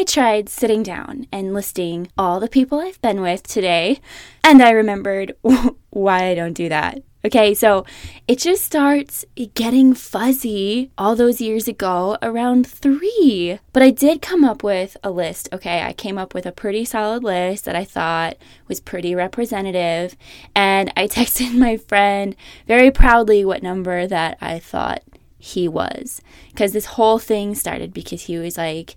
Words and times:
I 0.00 0.04
tried 0.04 0.48
sitting 0.48 0.82
down 0.82 1.26
and 1.30 1.52
listing 1.52 2.08
all 2.16 2.40
the 2.40 2.48
people 2.48 2.80
I've 2.80 3.02
been 3.02 3.20
with 3.20 3.42
today, 3.42 4.00
and 4.42 4.62
I 4.62 4.70
remembered 4.70 5.36
why 5.90 6.24
I 6.24 6.34
don't 6.34 6.54
do 6.54 6.70
that. 6.70 7.02
Okay, 7.22 7.52
so 7.52 7.84
it 8.26 8.38
just 8.38 8.64
starts 8.64 9.26
getting 9.52 9.92
fuzzy 9.92 10.90
all 10.96 11.14
those 11.14 11.42
years 11.42 11.68
ago 11.68 12.16
around 12.22 12.66
three. 12.66 13.58
But 13.74 13.82
I 13.82 13.90
did 13.90 14.22
come 14.22 14.42
up 14.42 14.62
with 14.62 14.96
a 15.04 15.10
list. 15.10 15.50
Okay, 15.52 15.82
I 15.82 15.92
came 15.92 16.16
up 16.16 16.32
with 16.32 16.46
a 16.46 16.50
pretty 16.50 16.86
solid 16.86 17.22
list 17.22 17.66
that 17.66 17.76
I 17.76 17.84
thought 17.84 18.38
was 18.68 18.80
pretty 18.80 19.14
representative. 19.14 20.16
And 20.56 20.90
I 20.96 21.08
texted 21.08 21.54
my 21.54 21.76
friend 21.76 22.34
very 22.66 22.90
proudly 22.90 23.44
what 23.44 23.62
number 23.62 24.06
that 24.06 24.38
I 24.40 24.60
thought 24.60 25.02
he 25.38 25.68
was. 25.68 26.22
Because 26.48 26.72
this 26.72 26.86
whole 26.86 27.18
thing 27.18 27.54
started 27.54 27.92
because 27.92 28.22
he 28.22 28.38
was 28.38 28.56
like, 28.56 28.96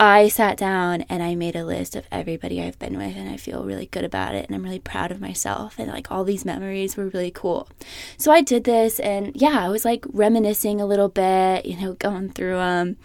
I 0.00 0.28
sat 0.28 0.56
down 0.56 1.02
and 1.10 1.22
I 1.22 1.34
made 1.34 1.54
a 1.54 1.64
list 1.64 1.94
of 1.94 2.08
everybody 2.10 2.62
I've 2.62 2.78
been 2.78 2.96
with, 2.96 3.18
and 3.18 3.28
I 3.28 3.36
feel 3.36 3.64
really 3.64 3.84
good 3.84 4.02
about 4.02 4.34
it. 4.34 4.46
And 4.46 4.56
I'm 4.56 4.62
really 4.62 4.78
proud 4.78 5.12
of 5.12 5.20
myself. 5.20 5.78
And 5.78 5.88
like 5.88 6.10
all 6.10 6.24
these 6.24 6.46
memories 6.46 6.96
were 6.96 7.08
really 7.08 7.30
cool. 7.30 7.68
So 8.16 8.32
I 8.32 8.40
did 8.40 8.64
this, 8.64 8.98
and 8.98 9.36
yeah, 9.36 9.62
I 9.62 9.68
was 9.68 9.84
like 9.84 10.06
reminiscing 10.08 10.80
a 10.80 10.86
little 10.86 11.10
bit, 11.10 11.66
you 11.66 11.78
know, 11.78 11.92
going 11.92 12.30
through 12.30 12.54
them. 12.54 12.96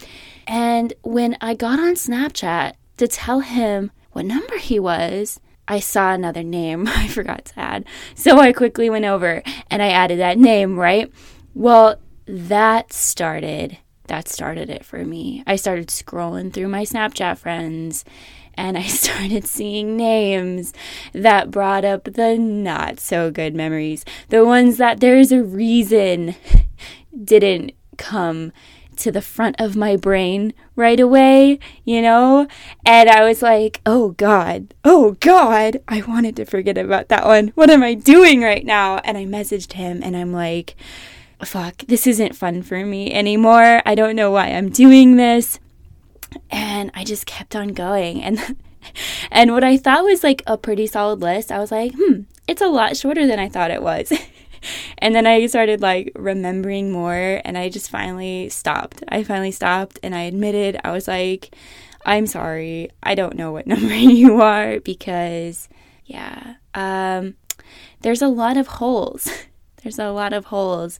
And 0.47 0.93
when 1.01 1.35
I 1.41 1.53
got 1.53 1.81
on 1.81 1.95
Snapchat 1.95 2.75
to 2.95 3.07
tell 3.09 3.41
him 3.41 3.91
what 4.13 4.23
number 4.23 4.57
he 4.57 4.79
was, 4.79 5.41
I 5.67 5.81
saw 5.81 6.13
another 6.13 6.43
name 6.43 6.87
I 6.87 7.09
forgot 7.09 7.43
to 7.43 7.59
add. 7.59 7.85
So 8.15 8.39
I 8.39 8.53
quickly 8.53 8.89
went 8.89 9.03
over 9.03 9.43
and 9.69 9.81
I 9.81 9.89
added 9.89 10.19
that 10.19 10.37
name, 10.37 10.79
right? 10.79 11.11
Well, 11.53 11.99
that 12.25 12.93
started 12.93 13.79
that 14.07 14.27
started 14.27 14.69
it 14.69 14.85
for 14.85 15.05
me. 15.05 15.43
I 15.47 15.55
started 15.55 15.87
scrolling 15.87 16.53
through 16.53 16.67
my 16.67 16.83
Snapchat 16.83 17.37
friends 17.37 18.05
and 18.55 18.77
I 18.77 18.83
started 18.87 19.45
seeing 19.45 19.97
names 19.97 20.73
that 21.13 21.51
brought 21.51 21.85
up 21.85 22.05
the 22.05 22.37
not 22.37 22.99
so 22.99 23.31
good 23.31 23.55
memories, 23.55 24.05
the 24.29 24.45
ones 24.45 24.77
that 24.77 24.99
there's 24.99 25.31
a 25.31 25.43
reason 25.43 26.35
didn't 27.23 27.73
come 27.97 28.51
to 28.97 29.11
the 29.11 29.21
front 29.21 29.59
of 29.59 29.75
my 29.75 29.95
brain 29.95 30.53
right 30.75 30.99
away, 30.99 31.59
you 31.83 32.01
know? 32.01 32.47
And 32.85 33.09
I 33.09 33.25
was 33.25 33.41
like, 33.41 33.81
oh 33.85 34.11
God, 34.11 34.73
oh 34.83 35.17
God, 35.19 35.81
I 35.87 36.01
wanted 36.01 36.35
to 36.37 36.45
forget 36.45 36.77
about 36.77 37.09
that 37.09 37.25
one. 37.25 37.49
What 37.55 37.69
am 37.69 37.83
I 37.83 37.93
doing 37.93 38.41
right 38.41 38.65
now? 38.65 38.99
And 38.99 39.17
I 39.17 39.25
messaged 39.25 39.73
him 39.73 40.01
and 40.01 40.15
I'm 40.15 40.31
like, 40.31 40.75
fuck, 41.45 41.77
this 41.87 42.07
isn't 42.07 42.35
fun 42.35 42.61
for 42.61 42.85
me 42.85 43.13
anymore. 43.13 43.81
I 43.85 43.95
don't 43.95 44.15
know 44.15 44.31
why 44.31 44.47
I'm 44.47 44.69
doing 44.69 45.15
this. 45.15 45.59
And 46.49 46.91
I 46.93 47.03
just 47.03 47.25
kept 47.25 47.55
on 47.55 47.69
going. 47.69 48.21
And 48.21 48.57
and 49.31 49.51
what 49.51 49.63
I 49.63 49.77
thought 49.77 50.03
was 50.03 50.23
like 50.23 50.43
a 50.47 50.57
pretty 50.57 50.87
solid 50.87 51.21
list, 51.21 51.51
I 51.51 51.59
was 51.59 51.71
like, 51.71 51.93
hmm, 51.95 52.21
it's 52.47 52.61
a 52.61 52.67
lot 52.67 52.97
shorter 52.97 53.25
than 53.25 53.39
I 53.39 53.49
thought 53.49 53.71
it 53.71 53.81
was. 53.81 54.11
and 54.97 55.15
then 55.15 55.25
I 55.25 55.45
started 55.47 55.81
like 55.81 56.11
remembering 56.15 56.91
more 56.91 57.41
and 57.43 57.57
I 57.57 57.69
just 57.69 57.89
finally 57.89 58.49
stopped. 58.49 59.03
I 59.07 59.23
finally 59.23 59.51
stopped 59.51 59.99
and 60.03 60.15
I 60.15 60.21
admitted 60.21 60.79
I 60.83 60.91
was 60.91 61.07
like, 61.07 61.55
I'm 62.05 62.27
sorry. 62.27 62.89
I 63.01 63.15
don't 63.15 63.35
know 63.35 63.51
what 63.51 63.67
number 63.67 63.95
you 63.95 64.41
are 64.41 64.79
because 64.79 65.69
yeah. 66.05 66.55
Um 66.73 67.35
there's 68.01 68.21
a 68.21 68.27
lot 68.27 68.57
of 68.57 68.67
holes. 68.67 69.29
There's 69.85 69.99
a 69.99 70.09
lot 70.09 70.33
of 70.33 70.45
holes. 70.45 70.97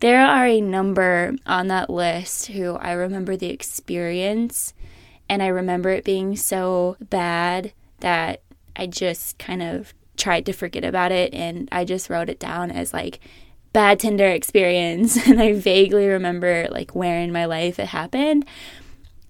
There 0.00 0.24
are 0.24 0.46
a 0.46 0.60
number 0.60 1.34
on 1.46 1.68
that 1.68 1.88
list 1.88 2.48
who 2.48 2.74
I 2.74 2.92
remember 2.92 3.36
the 3.36 3.50
experience 3.50 4.74
and 5.28 5.42
I 5.42 5.46
remember 5.46 5.90
it 5.90 6.04
being 6.04 6.36
so 6.36 6.96
bad 7.00 7.72
that 8.00 8.42
I 8.76 8.86
just 8.86 9.38
kind 9.38 9.62
of 9.62 9.94
tried 10.16 10.46
to 10.46 10.52
forget 10.52 10.84
about 10.84 11.12
it 11.12 11.32
and 11.34 11.68
I 11.72 11.84
just 11.84 12.10
wrote 12.10 12.28
it 12.28 12.38
down 12.38 12.70
as 12.70 12.92
like 12.92 13.20
bad 13.72 13.98
Tinder 13.98 14.28
experience 14.28 15.16
and 15.26 15.40
I 15.40 15.54
vaguely 15.54 16.06
remember 16.06 16.68
like 16.70 16.94
where 16.94 17.20
in 17.20 17.32
my 17.32 17.46
life 17.46 17.78
it 17.78 17.88
happened. 17.88 18.44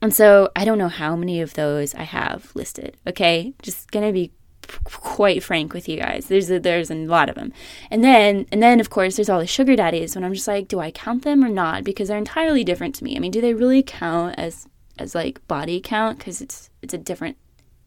And 0.02 0.14
so 0.14 0.50
I 0.54 0.64
don't 0.64 0.78
know 0.78 0.88
how 0.88 1.16
many 1.16 1.40
of 1.40 1.54
those 1.54 1.94
I 1.94 2.02
have 2.02 2.50
listed. 2.54 2.96
Okay? 3.06 3.54
Just 3.62 3.90
to 3.92 4.12
be 4.12 4.32
quite 4.84 5.42
frank 5.42 5.72
with 5.72 5.88
you 5.88 5.98
guys. 5.98 6.26
There's 6.26 6.50
a, 6.50 6.58
there's 6.58 6.90
a 6.90 6.94
lot 6.94 7.28
of 7.28 7.34
them, 7.34 7.52
and 7.90 8.02
then 8.02 8.46
and 8.52 8.62
then 8.62 8.80
of 8.80 8.90
course 8.90 9.16
there's 9.16 9.28
all 9.28 9.40
the 9.40 9.46
sugar 9.46 9.76
daddies. 9.76 10.14
When 10.14 10.24
I'm 10.24 10.34
just 10.34 10.48
like, 10.48 10.68
do 10.68 10.80
I 10.80 10.90
count 10.90 11.22
them 11.22 11.44
or 11.44 11.48
not? 11.48 11.84
Because 11.84 12.08
they're 12.08 12.18
entirely 12.18 12.64
different 12.64 12.94
to 12.96 13.04
me. 13.04 13.16
I 13.16 13.18
mean, 13.18 13.30
do 13.30 13.40
they 13.40 13.54
really 13.54 13.82
count 13.82 14.34
as 14.38 14.66
as 14.98 15.14
like 15.14 15.46
body 15.48 15.80
count? 15.80 16.18
Because 16.18 16.40
it's 16.40 16.70
it's 16.82 16.94
a 16.94 16.98
different 16.98 17.36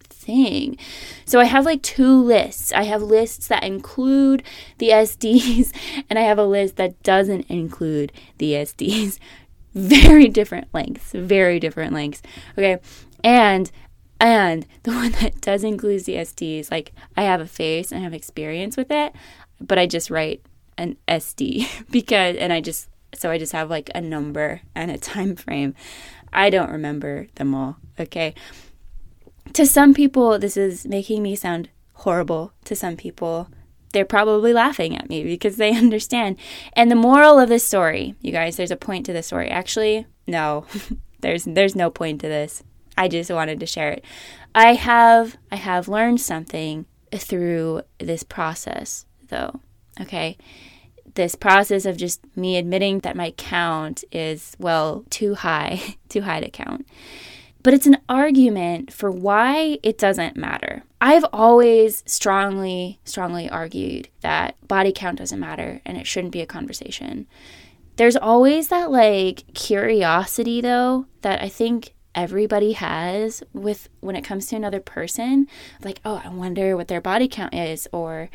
thing. 0.09 0.78
So 1.25 1.39
I 1.39 1.45
have 1.45 1.66
like 1.66 1.81
two 1.81 2.22
lists. 2.22 2.72
I 2.73 2.84
have 2.84 3.01
lists 3.01 3.47
that 3.47 3.63
include 3.63 4.44
the 4.78 4.89
SDs, 4.89 5.73
and 6.09 6.19
I 6.19 6.23
have 6.23 6.38
a 6.38 6.45
list 6.45 6.75
that 6.78 7.01
doesn't 7.03 7.50
include 7.50 8.12
the 8.38 8.53
SDs. 8.53 9.19
Very 9.75 10.28
different 10.28 10.68
lengths. 10.73 11.12
Very 11.12 11.59
different 11.59 11.94
lengths. 11.94 12.23
Okay. 12.57 12.79
And 13.23 13.72
and 14.19 14.66
the 14.84 14.91
one 14.91 15.12
that 15.13 15.41
does 15.41 15.63
include 15.63 16.06
the 16.06 16.16
SDs, 16.16 16.72
like 16.72 16.91
I 17.16 17.24
have 17.24 17.41
a 17.41 17.47
face 17.47 17.91
and 17.91 18.02
I 18.02 18.03
have 18.03 18.13
experience 18.13 18.78
with 18.78 18.91
it, 18.91 19.13
but 19.59 19.80
I 19.80 19.85
just 19.85 20.09
write 20.09 20.41
an 20.78 20.97
SD 21.07 21.68
because, 21.91 22.35
and 22.38 22.53
I 22.53 22.62
just, 22.62 22.90
so 23.13 23.31
I 23.31 23.38
just 23.38 23.53
have 23.53 23.69
like 23.69 23.90
a 23.96 24.02
number 24.02 24.62
and 24.75 24.91
a 24.91 24.97
time 24.97 25.35
frame. 25.35 25.75
I 26.31 26.50
don't 26.50 26.72
remember 26.72 27.28
them 27.35 27.56
all. 27.56 27.78
Okay. 28.00 28.34
To 29.53 29.66
some 29.66 29.94
people, 29.94 30.38
this 30.38 30.56
is 30.56 30.86
making 30.86 31.24
me 31.24 31.36
sound 31.36 31.69
horrible. 31.94 32.53
To 32.66 32.75
some 32.75 32.96
people, 32.96 33.50
they're 33.94 34.06
probably 34.06 34.53
laughing 34.53 34.96
at 34.96 35.09
me 35.09 35.24
because 35.24 35.57
they 35.57 35.72
understand. 35.75 36.38
And 36.74 36.91
the 36.91 36.96
moral 36.96 37.40
of 37.40 37.50
this 37.50 37.63
story, 37.63 38.16
you 38.22 38.31
guys, 38.31 38.57
there's 38.57 38.72
a 38.72 38.78
point 38.78 39.06
to 39.07 39.13
the 39.13 39.24
story. 39.24 39.50
Actually, 39.50 40.06
no, 40.28 40.66
there's 41.22 41.46
there's 41.46 41.75
no 41.75 41.90
point 41.90 42.22
to 42.22 42.28
this. 42.28 42.63
I 42.99 43.07
just 43.07 43.31
wanted 43.31 43.61
to 43.61 43.65
share 43.65 43.91
it. 43.91 44.03
I 44.53 44.73
have 44.73 45.37
I 45.49 45.55
have 45.55 45.87
learned 45.87 46.19
something 46.19 46.85
through 47.13 47.83
this 47.97 48.23
process 48.23 49.05
though. 49.29 49.61
Okay. 50.01 50.37
This 51.15 51.33
process 51.33 51.85
of 51.85 51.95
just 51.95 52.19
me 52.35 52.57
admitting 52.57 52.99
that 52.99 53.15
my 53.15 53.31
count 53.31 54.03
is 54.11 54.55
well 54.59 55.05
too 55.09 55.35
high, 55.35 55.95
too 56.09 56.21
high 56.21 56.41
to 56.41 56.49
count. 56.49 56.85
But 57.63 57.73
it's 57.73 57.88
an 57.88 57.97
argument 58.09 58.91
for 58.91 59.09
why 59.09 59.79
it 59.81 59.97
doesn't 59.97 60.35
matter. 60.35 60.83
I've 60.99 61.25
always 61.31 62.03
strongly, 62.05 62.99
strongly 63.05 63.49
argued 63.49 64.09
that 64.21 64.55
body 64.67 64.91
count 64.93 65.19
doesn't 65.19 65.39
matter 65.39 65.81
and 65.85 65.97
it 65.97 66.05
shouldn't 66.05 66.33
be 66.33 66.41
a 66.41 66.45
conversation. 66.45 67.27
There's 67.95 68.17
always 68.17 68.67
that 68.67 68.91
like 68.91 69.53
curiosity 69.53 70.59
though 70.59 71.05
that 71.21 71.41
I 71.41 71.47
think 71.47 71.93
everybody 72.15 72.73
has 72.73 73.43
with 73.53 73.89
when 73.99 74.15
it 74.15 74.23
comes 74.23 74.47
to 74.47 74.55
another 74.55 74.79
person 74.79 75.47
like 75.83 76.01
oh 76.03 76.21
i 76.23 76.27
wonder 76.29 76.75
what 76.75 76.87
their 76.87 77.01
body 77.01 77.27
count 77.27 77.53
is 77.53 77.87
or 77.91 78.29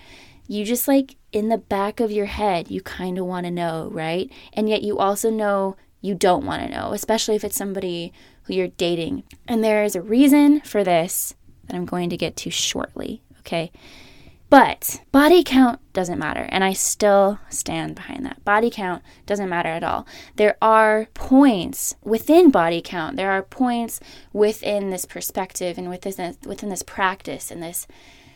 you 0.47 0.65
just 0.65 0.87
like 0.87 1.17
in 1.33 1.49
the 1.49 1.59
back 1.59 2.01
of 2.01 2.11
your 2.11 2.27
head 2.27 2.71
you 2.71 2.81
kind 2.81 3.19
of 3.19 3.27
want 3.27 3.47
to 3.47 3.51
know 3.51 3.89
right? 3.93 4.31
And 4.53 4.69
yet 4.69 4.83
you 4.83 4.99
also 4.99 5.31
know 5.31 5.77
you 6.01 6.15
don't 6.15 6.45
want 6.45 6.63
to 6.63 6.69
know 6.69 6.93
especially 6.93 7.35
if 7.35 7.45
it's 7.45 7.57
somebody 7.57 8.13
who 8.43 8.55
you're 8.55 8.69
dating. 8.69 9.25
And 9.49 9.65
there 9.65 9.85
is 9.85 9.97
a 9.97 10.03
reason 10.03 10.61
for 10.61 10.85
this 10.85 11.35
that 11.67 11.77
i'm 11.77 11.87
going 11.87 12.11
to 12.11 12.17
get 12.17 12.37
to 12.37 12.51
shortly 12.51 13.23
okay 13.41 13.73
but 14.51 15.01
body 15.11 15.43
count 15.43 15.81
doesn't 15.93 16.19
matter, 16.19 16.47
and 16.51 16.63
I 16.63 16.73
still 16.73 17.39
stand 17.49 17.97
behind 17.97 18.25
that. 18.27 18.45
Body 18.45 18.71
count 18.71 19.03
doesn't 19.27 19.49
matter 19.49 19.69
at 19.69 19.83
all. 19.83 20.07
There 20.37 20.57
are 20.63 21.09
points 21.15 21.97
within 22.03 22.51
body 22.51 22.81
count, 22.83 23.17
there 23.17 23.31
are 23.31 23.43
points 23.43 24.01
within 24.33 24.91
this 24.91 25.05
perspective 25.05 25.79
and 25.79 25.89
within 25.89 26.15
this, 26.17 26.37
within 26.47 26.69
this 26.69 26.83
practice 26.83 27.51
and 27.51 27.63
this 27.63 27.87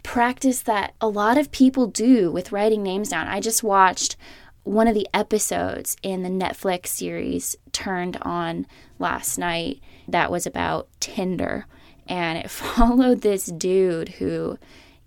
practice 0.02 0.62
that 0.62 0.94
a 1.00 1.08
lot 1.08 1.36
of 1.36 1.52
people 1.52 1.86
do 1.86 2.30
with 2.30 2.52
writing 2.52 2.82
names 2.82 3.10
down. 3.10 3.26
I 3.28 3.40
just 3.40 3.62
watched 3.62 4.16
one 4.64 4.88
of 4.88 4.94
the 4.94 5.08
episodes 5.14 5.96
in 6.02 6.22
the 6.22 6.28
Netflix 6.28 6.88
series 6.88 7.56
Turned 7.72 8.18
On 8.22 8.66
last 8.98 9.38
night 9.38 9.80
that 10.06 10.30
was 10.30 10.46
about 10.46 10.88
Tinder, 11.00 11.66
and 12.06 12.38
it 12.38 12.50
followed 12.50 13.20
this 13.20 13.46
dude 13.46 14.10
who 14.10 14.58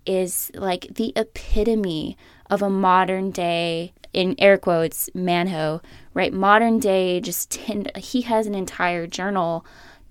is 0.06 0.50
like 0.54 0.86
the 0.94 1.12
epitome 1.16 2.16
of 2.50 2.62
a 2.62 2.70
modern 2.70 3.30
day 3.30 3.92
in 4.12 4.34
air 4.38 4.58
quotes 4.58 5.08
manho 5.10 5.80
right? 6.14 6.32
Modern 6.32 6.78
day 6.78 7.20
just 7.20 7.54
he 7.54 8.22
has 8.22 8.46
an 8.46 8.54
entire 8.54 9.06
journal 9.06 9.64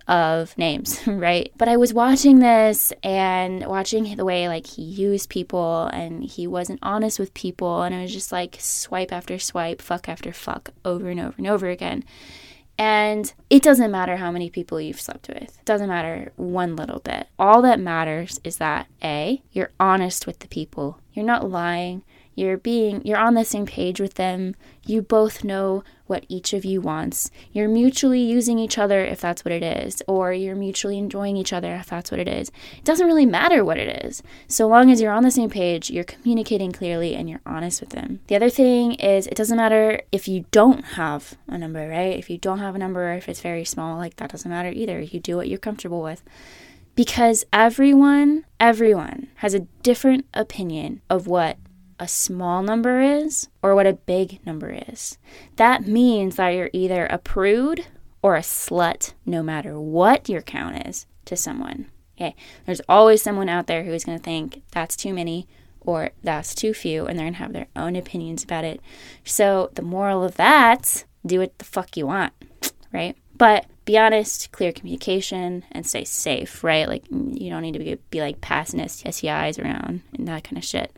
of 0.08 0.58
names 0.58 1.00
right? 1.08 1.52
But 1.58 1.68
i 1.68 1.78
was 1.78 1.94
watching 1.94 2.40
this 2.40 2.92
and 3.04 3.66
watching 3.68 4.16
the 4.16 4.26
way 4.26 4.48
like 4.48 4.66
he 4.66 4.82
used 4.82 5.30
people 5.30 5.86
and 5.94 6.24
he 6.24 6.48
wasn't 6.48 6.80
honest 6.82 7.20
with 7.20 7.34
people 7.34 7.84
and 7.84 7.94
it 7.94 8.02
was 8.02 8.14
just 8.14 8.32
like 8.32 8.58
swipe 8.60 9.14
after 9.14 9.38
swipe 9.38 9.82
fuck 9.82 10.10
after 10.10 10.34
fuck 10.34 10.72
over 10.84 11.10
and 11.10 11.20
over 11.20 11.36
and 11.38 11.48
over 11.48 11.70
again 11.70 12.04
And 12.82 13.32
it 13.52 13.62
doesn't 13.62 13.92
matter 13.92 14.16
how 14.16 14.32
many 14.32 14.50
people 14.50 14.82
you've 14.82 15.00
slept 15.00 15.28
with. 15.28 15.56
It 15.60 15.66
doesn't 15.66 15.88
matter 15.88 16.32
one 16.36 16.76
little 16.76 16.98
bit. 16.98 17.28
All 17.38 17.62
that 17.62 17.80
matters 17.80 18.40
is 18.44 18.58
that 18.58 18.88
A, 19.04 19.44
you're 19.52 19.70
honest 19.80 20.26
with 20.26 20.40
the 20.40 20.48
people. 20.48 21.00
You're 21.14 21.24
not 21.24 21.48
lying. 21.48 22.02
You're 22.36 22.58
being 22.58 23.06
you're 23.06 23.18
on 23.18 23.34
the 23.34 23.46
same 23.46 23.66
page 23.66 24.00
with 24.00 24.16
them. 24.16 24.56
You 24.86 25.02
both 25.02 25.44
know 25.44 25.84
what 26.08 26.26
each 26.28 26.54
of 26.54 26.66
you 26.66 26.82
wants. 26.82 27.32
You're 27.52 27.70
mutually 27.70 28.20
using 28.20 28.60
each 28.60 28.78
other 28.78 29.04
if 29.06 29.22
that's 29.22 29.46
what 29.46 29.52
it 29.52 29.64
is, 29.64 30.02
or 30.08 30.34
you're 30.34 30.56
mutually 30.56 30.98
enjoying 30.98 31.38
each 31.38 31.54
other 31.54 31.76
if 31.76 31.88
that's 31.88 32.12
what 32.12 32.20
it 32.20 32.28
is. 32.28 32.52
It 32.78 32.84
doesn't 32.84 33.06
really 33.06 33.26
matter 33.26 33.64
what 33.64 33.78
it 33.78 34.04
is. 34.06 34.24
So 34.48 34.68
long 34.68 34.92
as 34.92 35.02
you're 35.02 35.12
on 35.12 35.24
the 35.24 35.32
same 35.32 35.50
page, 35.50 35.90
you're 35.90 36.04
communicating 36.04 36.72
clearly 36.72 37.16
and 37.16 37.30
you're 37.30 37.42
honest 37.46 37.80
with 37.80 37.92
them. 37.92 38.20
The 38.28 38.36
other 38.36 38.50
thing 38.50 38.96
is 38.96 39.28
it 39.28 39.36
doesn't 39.36 39.58
matter 39.58 40.02
if 40.12 40.28
you 40.28 40.46
don't 40.52 40.84
have 40.84 41.38
a 41.48 41.58
number, 41.58 41.88
right? 41.88 42.18
If 42.18 42.30
you 42.30 42.38
don't 42.38 42.60
have 42.60 42.76
a 42.76 42.80
number, 42.80 43.14
if 43.14 43.30
it's 43.30 43.42
very 43.42 43.66
small, 43.66 43.98
like 43.98 44.18
that 44.18 44.32
doesn't 44.32 44.50
matter 44.50 44.70
either. 44.70 45.00
You 45.00 45.20
do 45.20 45.38
what 45.38 45.48
you're 45.48 45.60
comfortable 45.60 46.02
with 46.02 46.24
because 46.96 47.46
everyone, 47.54 48.46
everyone 48.60 49.28
has 49.36 49.54
a 49.54 49.62
different 49.82 50.26
opinion 50.34 51.02
of 51.10 51.28
what 51.28 51.58
a 52.02 52.08
small 52.08 52.64
number 52.64 53.00
is 53.00 53.48
or 53.62 53.76
what 53.76 53.86
a 53.86 53.94
big 53.94 54.44
number 54.44 54.76
is. 54.90 55.20
That 55.58 55.86
means 55.86 56.36
that 56.36 56.50
you're 56.50 56.72
either 56.74 57.06
a 57.06 57.20
prude 57.20 57.86
or 58.24 58.36
a 58.36 58.42
slut, 58.42 59.14
no 59.24 59.44
matter 59.44 59.80
what 59.80 60.28
your 60.28 60.42
count 60.42 60.88
is 60.88 61.06
to 61.26 61.36
someone. 61.38 61.86
Okay, 62.18 62.36
there's 62.66 62.82
always 62.90 63.22
someone 63.22 63.50
out 63.50 63.68
there 63.68 63.84
who 63.84 63.94
is 63.94 64.04
going 64.04 64.18
to 64.18 64.24
think 64.24 64.64
that's 64.72 64.96
too 64.96 65.14
many 65.14 65.48
or 65.80 66.10
that's 66.24 66.56
too 66.56 66.74
few, 66.74 67.06
and 67.06 67.18
they're 67.18 67.26
going 67.26 67.34
to 67.34 67.40
have 67.40 67.54
their 67.54 67.68
own 67.76 67.96
opinions 67.96 68.44
about 68.44 68.64
it. 68.64 68.82
So, 69.24 69.70
the 69.74 69.82
moral 69.84 70.24
of 70.24 70.36
that 70.36 71.06
do 71.26 71.40
what 71.40 71.58
the 71.60 71.66
fuck 71.66 71.98
you 71.98 72.08
want, 72.08 72.34
right? 72.92 73.16
But 73.36 73.66
be 73.86 73.98
honest, 73.98 74.52
clear 74.52 74.72
communication, 74.72 75.66
and 75.72 75.86
stay 75.86 76.04
safe, 76.04 76.64
right? 76.64 76.88
Like, 76.88 77.04
you 77.10 77.50
don't 77.50 77.64
need 77.64 77.74
to 77.74 77.80
be, 77.80 77.98
be 78.12 78.22
like 78.22 78.42
passing 78.42 78.80
STIs 78.80 79.64
around 79.64 80.02
and 80.16 80.28
that 80.28 80.44
kind 80.44 80.58
of 80.58 80.64
shit 80.64 80.96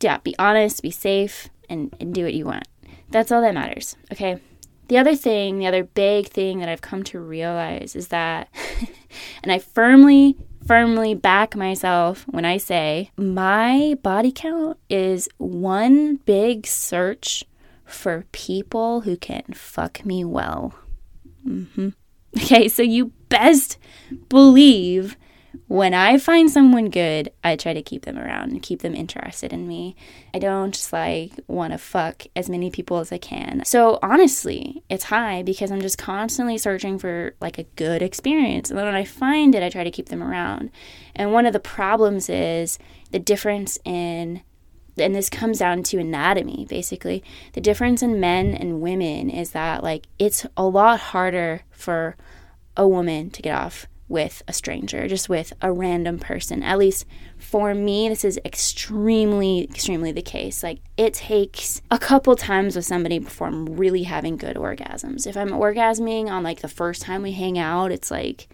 yeah, 0.00 0.18
be 0.18 0.34
honest, 0.38 0.82
be 0.82 0.90
safe, 0.90 1.48
and, 1.68 1.94
and 2.00 2.14
do 2.14 2.24
what 2.24 2.34
you 2.34 2.44
want. 2.44 2.66
That's 3.10 3.32
all 3.32 3.40
that 3.42 3.54
matters, 3.54 3.96
okay? 4.12 4.40
The 4.88 4.98
other 4.98 5.14
thing, 5.14 5.58
the 5.58 5.66
other 5.66 5.84
big 5.84 6.28
thing 6.28 6.60
that 6.60 6.68
I've 6.68 6.80
come 6.80 7.02
to 7.04 7.20
realize 7.20 7.94
is 7.94 8.08
that, 8.08 8.48
and 9.42 9.52
I 9.52 9.58
firmly, 9.58 10.36
firmly 10.66 11.14
back 11.14 11.54
myself 11.54 12.24
when 12.28 12.44
I 12.44 12.56
say 12.56 13.10
my 13.16 13.96
body 14.02 14.32
count 14.32 14.78
is 14.88 15.28
one 15.36 16.16
big 16.16 16.66
search 16.66 17.44
for 17.84 18.24
people 18.32 19.02
who 19.02 19.16
can 19.16 19.44
fuck 19.54 20.04
me 20.04 20.24
well. 20.24 20.74
Mm-hmm. 21.46 21.90
Okay, 22.36 22.68
so 22.68 22.82
you 22.82 23.06
best 23.30 23.78
believe 24.28 25.16
when 25.66 25.94
I 25.94 26.18
find 26.18 26.50
someone 26.50 26.90
good, 26.90 27.30
I 27.42 27.56
try 27.56 27.72
to 27.72 27.82
keep 27.82 28.04
them 28.04 28.18
around 28.18 28.52
and 28.52 28.62
keep 28.62 28.82
them 28.82 28.94
interested 28.94 29.52
in 29.52 29.66
me. 29.66 29.96
I 30.32 30.38
don't 30.38 30.72
just 30.72 30.92
like 30.92 31.32
want 31.46 31.72
to 31.72 31.78
fuck 31.78 32.24
as 32.36 32.48
many 32.48 32.70
people 32.70 32.98
as 32.98 33.12
I 33.12 33.18
can. 33.18 33.62
So 33.64 33.98
honestly, 34.02 34.82
it's 34.88 35.04
high 35.04 35.42
because 35.42 35.70
I'm 35.70 35.80
just 35.80 35.98
constantly 35.98 36.58
searching 36.58 36.98
for 36.98 37.34
like 37.40 37.58
a 37.58 37.64
good 37.64 38.02
experience. 38.02 38.70
And 38.70 38.78
then 38.78 38.86
when 38.86 38.94
I 38.94 39.04
find 39.04 39.54
it, 39.54 39.62
I 39.62 39.68
try 39.68 39.84
to 39.84 39.90
keep 39.90 40.08
them 40.08 40.22
around. 40.22 40.70
And 41.14 41.32
one 41.32 41.46
of 41.46 41.52
the 41.52 41.60
problems 41.60 42.28
is 42.28 42.78
the 43.10 43.18
difference 43.18 43.78
in 43.84 44.42
and 44.96 45.14
this 45.14 45.30
comes 45.30 45.58
down 45.58 45.84
to 45.84 45.98
anatomy 45.98 46.66
basically. 46.68 47.22
The 47.52 47.60
difference 47.60 48.02
in 48.02 48.20
men 48.20 48.54
and 48.54 48.80
women 48.80 49.30
is 49.30 49.50
that 49.52 49.82
like 49.82 50.06
it's 50.18 50.46
a 50.56 50.64
lot 50.64 50.98
harder 51.00 51.62
for 51.70 52.16
a 52.76 52.86
woman 52.86 53.30
to 53.30 53.42
get 53.42 53.56
off 53.56 53.86
with 54.08 54.42
a 54.48 54.52
stranger, 54.52 55.06
just 55.06 55.28
with 55.28 55.52
a 55.60 55.70
random 55.72 56.18
person. 56.18 56.62
At 56.62 56.78
least 56.78 57.06
for 57.36 57.74
me, 57.74 58.08
this 58.08 58.24
is 58.24 58.40
extremely, 58.44 59.64
extremely 59.64 60.12
the 60.12 60.22
case. 60.22 60.62
Like, 60.62 60.80
it 60.96 61.14
takes 61.14 61.82
a 61.90 61.98
couple 61.98 62.34
times 62.34 62.74
with 62.74 62.86
somebody 62.86 63.18
before 63.18 63.48
I'm 63.48 63.66
really 63.66 64.04
having 64.04 64.36
good 64.36 64.56
orgasms. 64.56 65.26
If 65.26 65.36
I'm 65.36 65.50
orgasming 65.50 66.28
on 66.28 66.42
like 66.42 66.60
the 66.60 66.68
first 66.68 67.02
time 67.02 67.22
we 67.22 67.32
hang 67.32 67.58
out, 67.58 67.92
it's 67.92 68.10
like 68.10 68.48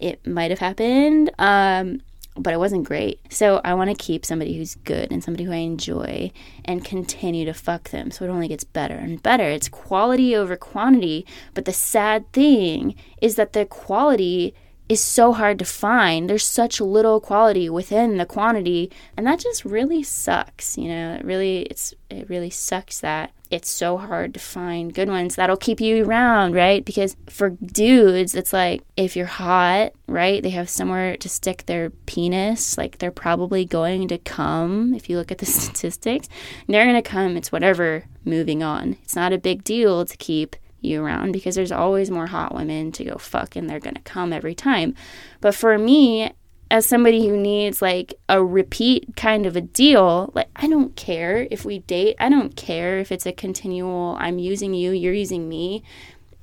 it 0.00 0.26
might 0.26 0.50
have 0.50 0.60
happened. 0.60 1.30
Um, 1.38 2.00
but 2.36 2.52
it 2.52 2.58
wasn't 2.58 2.84
great. 2.84 3.20
So 3.30 3.60
I 3.64 3.74
want 3.74 3.90
to 3.90 3.96
keep 3.96 4.24
somebody 4.26 4.56
who's 4.56 4.74
good 4.74 5.12
and 5.12 5.22
somebody 5.22 5.44
who 5.44 5.52
I 5.52 5.56
enjoy 5.56 6.32
and 6.64 6.84
continue 6.84 7.44
to 7.44 7.54
fuck 7.54 7.90
them 7.90 8.10
so 8.10 8.24
it 8.24 8.28
only 8.28 8.48
gets 8.48 8.64
better 8.64 8.96
and 8.96 9.22
better. 9.22 9.44
It's 9.44 9.68
quality 9.68 10.34
over 10.34 10.56
quantity, 10.56 11.26
but 11.54 11.64
the 11.64 11.72
sad 11.72 12.30
thing 12.32 12.96
is 13.22 13.36
that 13.36 13.52
the 13.52 13.64
quality 13.64 14.52
is 14.88 15.00
so 15.00 15.32
hard 15.32 15.58
to 15.58 15.64
find. 15.64 16.28
There's 16.28 16.44
such 16.44 16.80
little 16.80 17.20
quality 17.20 17.70
within 17.70 18.18
the 18.18 18.26
quantity, 18.26 18.90
and 19.16 19.26
that 19.26 19.38
just 19.38 19.64
really 19.64 20.02
sucks. 20.02 20.76
You 20.76 20.88
know, 20.88 21.14
it 21.14 21.24
really 21.24 21.62
it's 21.62 21.94
it 22.10 22.28
really 22.28 22.50
sucks 22.50 23.00
that 23.00 23.32
it's 23.50 23.70
so 23.70 23.96
hard 23.96 24.34
to 24.34 24.40
find 24.40 24.92
good 24.92 25.08
ones 25.08 25.36
that'll 25.36 25.56
keep 25.56 25.80
you 25.80 26.04
around, 26.04 26.54
right? 26.54 26.84
Because 26.84 27.16
for 27.28 27.50
dudes, 27.50 28.34
it's 28.34 28.52
like 28.52 28.82
if 28.96 29.14
you're 29.16 29.26
hot, 29.26 29.92
right? 30.08 30.42
They 30.42 30.50
have 30.50 30.68
somewhere 30.68 31.16
to 31.18 31.28
stick 31.28 31.64
their 31.66 31.90
penis, 31.90 32.76
like 32.76 32.98
they're 32.98 33.10
probably 33.10 33.64
going 33.64 34.08
to 34.08 34.18
come. 34.18 34.92
If 34.92 35.08
you 35.08 35.16
look 35.16 35.30
at 35.30 35.38
the 35.38 35.46
statistics, 35.60 36.28
they're 36.66 36.84
going 36.84 37.00
to 37.00 37.08
come. 37.08 37.36
It's 37.36 37.52
whatever 37.52 38.04
moving 38.24 38.62
on. 38.62 38.96
It's 39.02 39.16
not 39.16 39.32
a 39.32 39.38
big 39.38 39.62
deal 39.62 40.04
to 40.04 40.16
keep 40.16 40.56
you 40.84 41.02
around 41.02 41.32
because 41.32 41.54
there's 41.54 41.72
always 41.72 42.10
more 42.10 42.26
hot 42.26 42.54
women 42.54 42.92
to 42.92 43.04
go 43.04 43.16
fuck 43.16 43.56
and 43.56 43.68
they're 43.68 43.80
going 43.80 43.94
to 43.94 44.02
come 44.02 44.32
every 44.32 44.54
time. 44.54 44.94
But 45.40 45.54
for 45.54 45.78
me, 45.78 46.32
as 46.70 46.86
somebody 46.86 47.28
who 47.28 47.36
needs 47.36 47.82
like 47.82 48.14
a 48.28 48.42
repeat 48.42 49.16
kind 49.16 49.46
of 49.46 49.56
a 49.56 49.60
deal, 49.60 50.32
like 50.34 50.48
I 50.56 50.66
don't 50.66 50.96
care 50.96 51.46
if 51.50 51.64
we 51.64 51.80
date. 51.80 52.16
I 52.18 52.28
don't 52.28 52.56
care 52.56 52.98
if 52.98 53.12
it's 53.12 53.26
a 53.26 53.32
continual 53.32 54.16
I'm 54.18 54.38
using 54.38 54.74
you, 54.74 54.90
you're 54.90 55.14
using 55.14 55.48
me. 55.48 55.82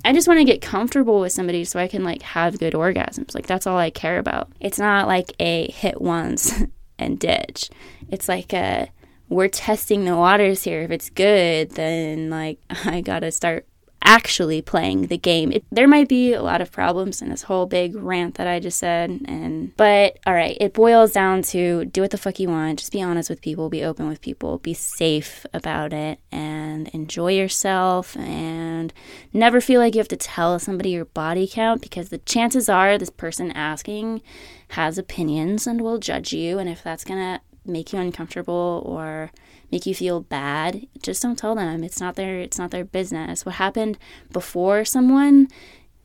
I 0.04 0.14
just 0.14 0.28
want 0.28 0.40
to 0.40 0.46
get 0.46 0.62
comfortable 0.62 1.20
with 1.20 1.32
somebody 1.32 1.64
so 1.64 1.80
I 1.80 1.88
can 1.88 2.04
like 2.04 2.22
have 2.22 2.60
good 2.60 2.74
orgasms. 2.74 3.36
Like 3.36 3.46
that's 3.46 3.68
all 3.68 3.78
I 3.78 3.90
care 3.90 4.20
about. 4.20 4.50
It's 4.60 4.80
not 4.80 5.08
like 5.08 5.34
a 5.40 5.70
hit 5.72 6.02
once 6.02 6.64
and 7.00 7.20
ditch. 7.20 7.70
It's 8.10 8.28
like 8.28 8.54
a 8.54 8.90
we're 9.30 9.48
testing 9.48 10.06
the 10.06 10.16
waters 10.16 10.64
here. 10.64 10.82
If 10.82 10.92
it's 10.92 11.10
good, 11.10 11.72
then 11.72 12.30
like 12.30 12.60
I 12.70 13.02
got 13.02 13.20
to 13.20 13.32
start 13.32 13.66
actually 14.04 14.62
playing 14.62 15.08
the 15.08 15.18
game. 15.18 15.52
It, 15.52 15.64
there 15.72 15.88
might 15.88 16.10
be 16.10 16.34
a 16.34 16.42
lot 16.42 16.62
of 16.62 16.72
problems 16.72 17.22
in 17.22 17.30
this 17.30 17.44
whole 17.44 17.66
big 17.66 17.96
rant 17.96 18.36
that 18.36 18.48
I 18.48 18.60
just 18.60 18.80
said, 18.80 19.22
and 19.26 19.76
but 19.78 20.18
all 20.26 20.34
right, 20.34 20.58
it 20.60 20.74
boils 20.74 21.12
down 21.12 21.42
to 21.44 21.86
do 21.86 22.02
what 22.02 22.12
the 22.12 22.18
fuck 22.18 22.40
you 22.40 22.50
want. 22.50 22.80
Just 22.80 22.92
be 22.92 23.02
honest 23.02 23.30
with 23.30 23.42
people, 23.42 23.70
be 23.70 23.84
open 23.84 24.08
with 24.08 24.22
people, 24.22 24.58
be 24.60 24.74
safe 24.74 25.46
about 25.54 25.94
it, 25.94 26.20
and 26.32 26.88
enjoy 26.90 27.34
yourself, 27.34 28.18
and 28.18 28.94
never 29.34 29.62
feel 29.62 29.80
like 29.80 29.94
you 29.94 30.00
have 30.00 30.08
to 30.10 30.18
tell 30.18 30.58
somebody 30.60 30.92
your 30.92 31.06
body 31.06 31.48
count 31.48 31.82
because 31.82 32.10
the 32.10 32.18
chances 32.20 32.70
are 32.70 32.98
this 32.98 33.10
person 33.10 33.52
asking 33.52 34.22
has 34.70 34.98
opinions 34.98 35.68
and 35.68 35.82
will 35.82 35.98
judge 35.98 36.34
you, 36.34 36.58
and 36.60 36.70
if 36.70 36.84
that's 36.84 37.04
gonna 37.04 37.42
make 37.66 37.94
you 37.94 38.00
uncomfortable 38.00 38.84
or 38.86 39.32
make 39.72 39.86
you 39.86 39.96
feel 39.96 40.22
bad, 40.22 40.88
just 41.02 41.22
don't 41.22 41.38
tell 41.38 41.56
them. 41.56 41.84
It's 41.84 42.00
not 42.00 42.16
their 42.16 42.40
it's 42.40 42.60
not 42.60 42.72
their 42.72 42.86
business. 42.86 43.46
What 43.46 43.56
happened 43.56 43.98
before 44.32 44.86
someone 44.86 45.48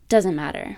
doesn't 0.09 0.35
matter. 0.35 0.77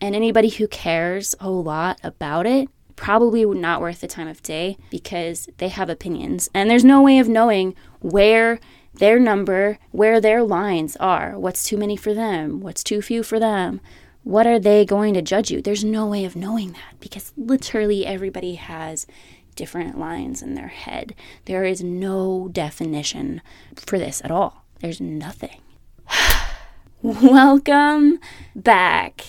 And 0.00 0.14
anybody 0.14 0.50
who 0.50 0.68
cares 0.68 1.34
a 1.40 1.48
lot 1.48 1.98
about 2.02 2.46
it 2.46 2.68
probably 2.96 3.44
not 3.44 3.80
worth 3.80 4.00
the 4.00 4.06
time 4.06 4.28
of 4.28 4.42
day 4.42 4.76
because 4.90 5.48
they 5.58 5.68
have 5.68 5.88
opinions. 5.88 6.48
And 6.54 6.68
there's 6.68 6.84
no 6.84 7.02
way 7.02 7.18
of 7.18 7.28
knowing 7.28 7.74
where 8.00 8.58
their 8.94 9.18
number, 9.18 9.78
where 9.90 10.20
their 10.20 10.42
lines 10.42 10.96
are. 10.96 11.38
What's 11.38 11.62
too 11.62 11.76
many 11.76 11.96
for 11.96 12.14
them? 12.14 12.60
What's 12.60 12.82
too 12.82 13.02
few 13.02 13.22
for 13.22 13.38
them? 13.38 13.80
What 14.22 14.46
are 14.46 14.58
they 14.58 14.84
going 14.84 15.14
to 15.14 15.22
judge 15.22 15.50
you? 15.50 15.62
There's 15.62 15.84
no 15.84 16.06
way 16.06 16.24
of 16.24 16.34
knowing 16.34 16.72
that 16.72 16.98
because 16.98 17.32
literally 17.36 18.04
everybody 18.04 18.54
has 18.54 19.06
different 19.56 19.98
lines 19.98 20.42
in 20.42 20.54
their 20.54 20.68
head. 20.68 21.14
There 21.46 21.64
is 21.64 21.82
no 21.82 22.48
definition 22.52 23.42
for 23.74 23.98
this 23.98 24.22
at 24.24 24.30
all. 24.30 24.64
There's 24.80 25.00
nothing. 25.00 25.60
Welcome 27.02 28.20
back 28.54 29.24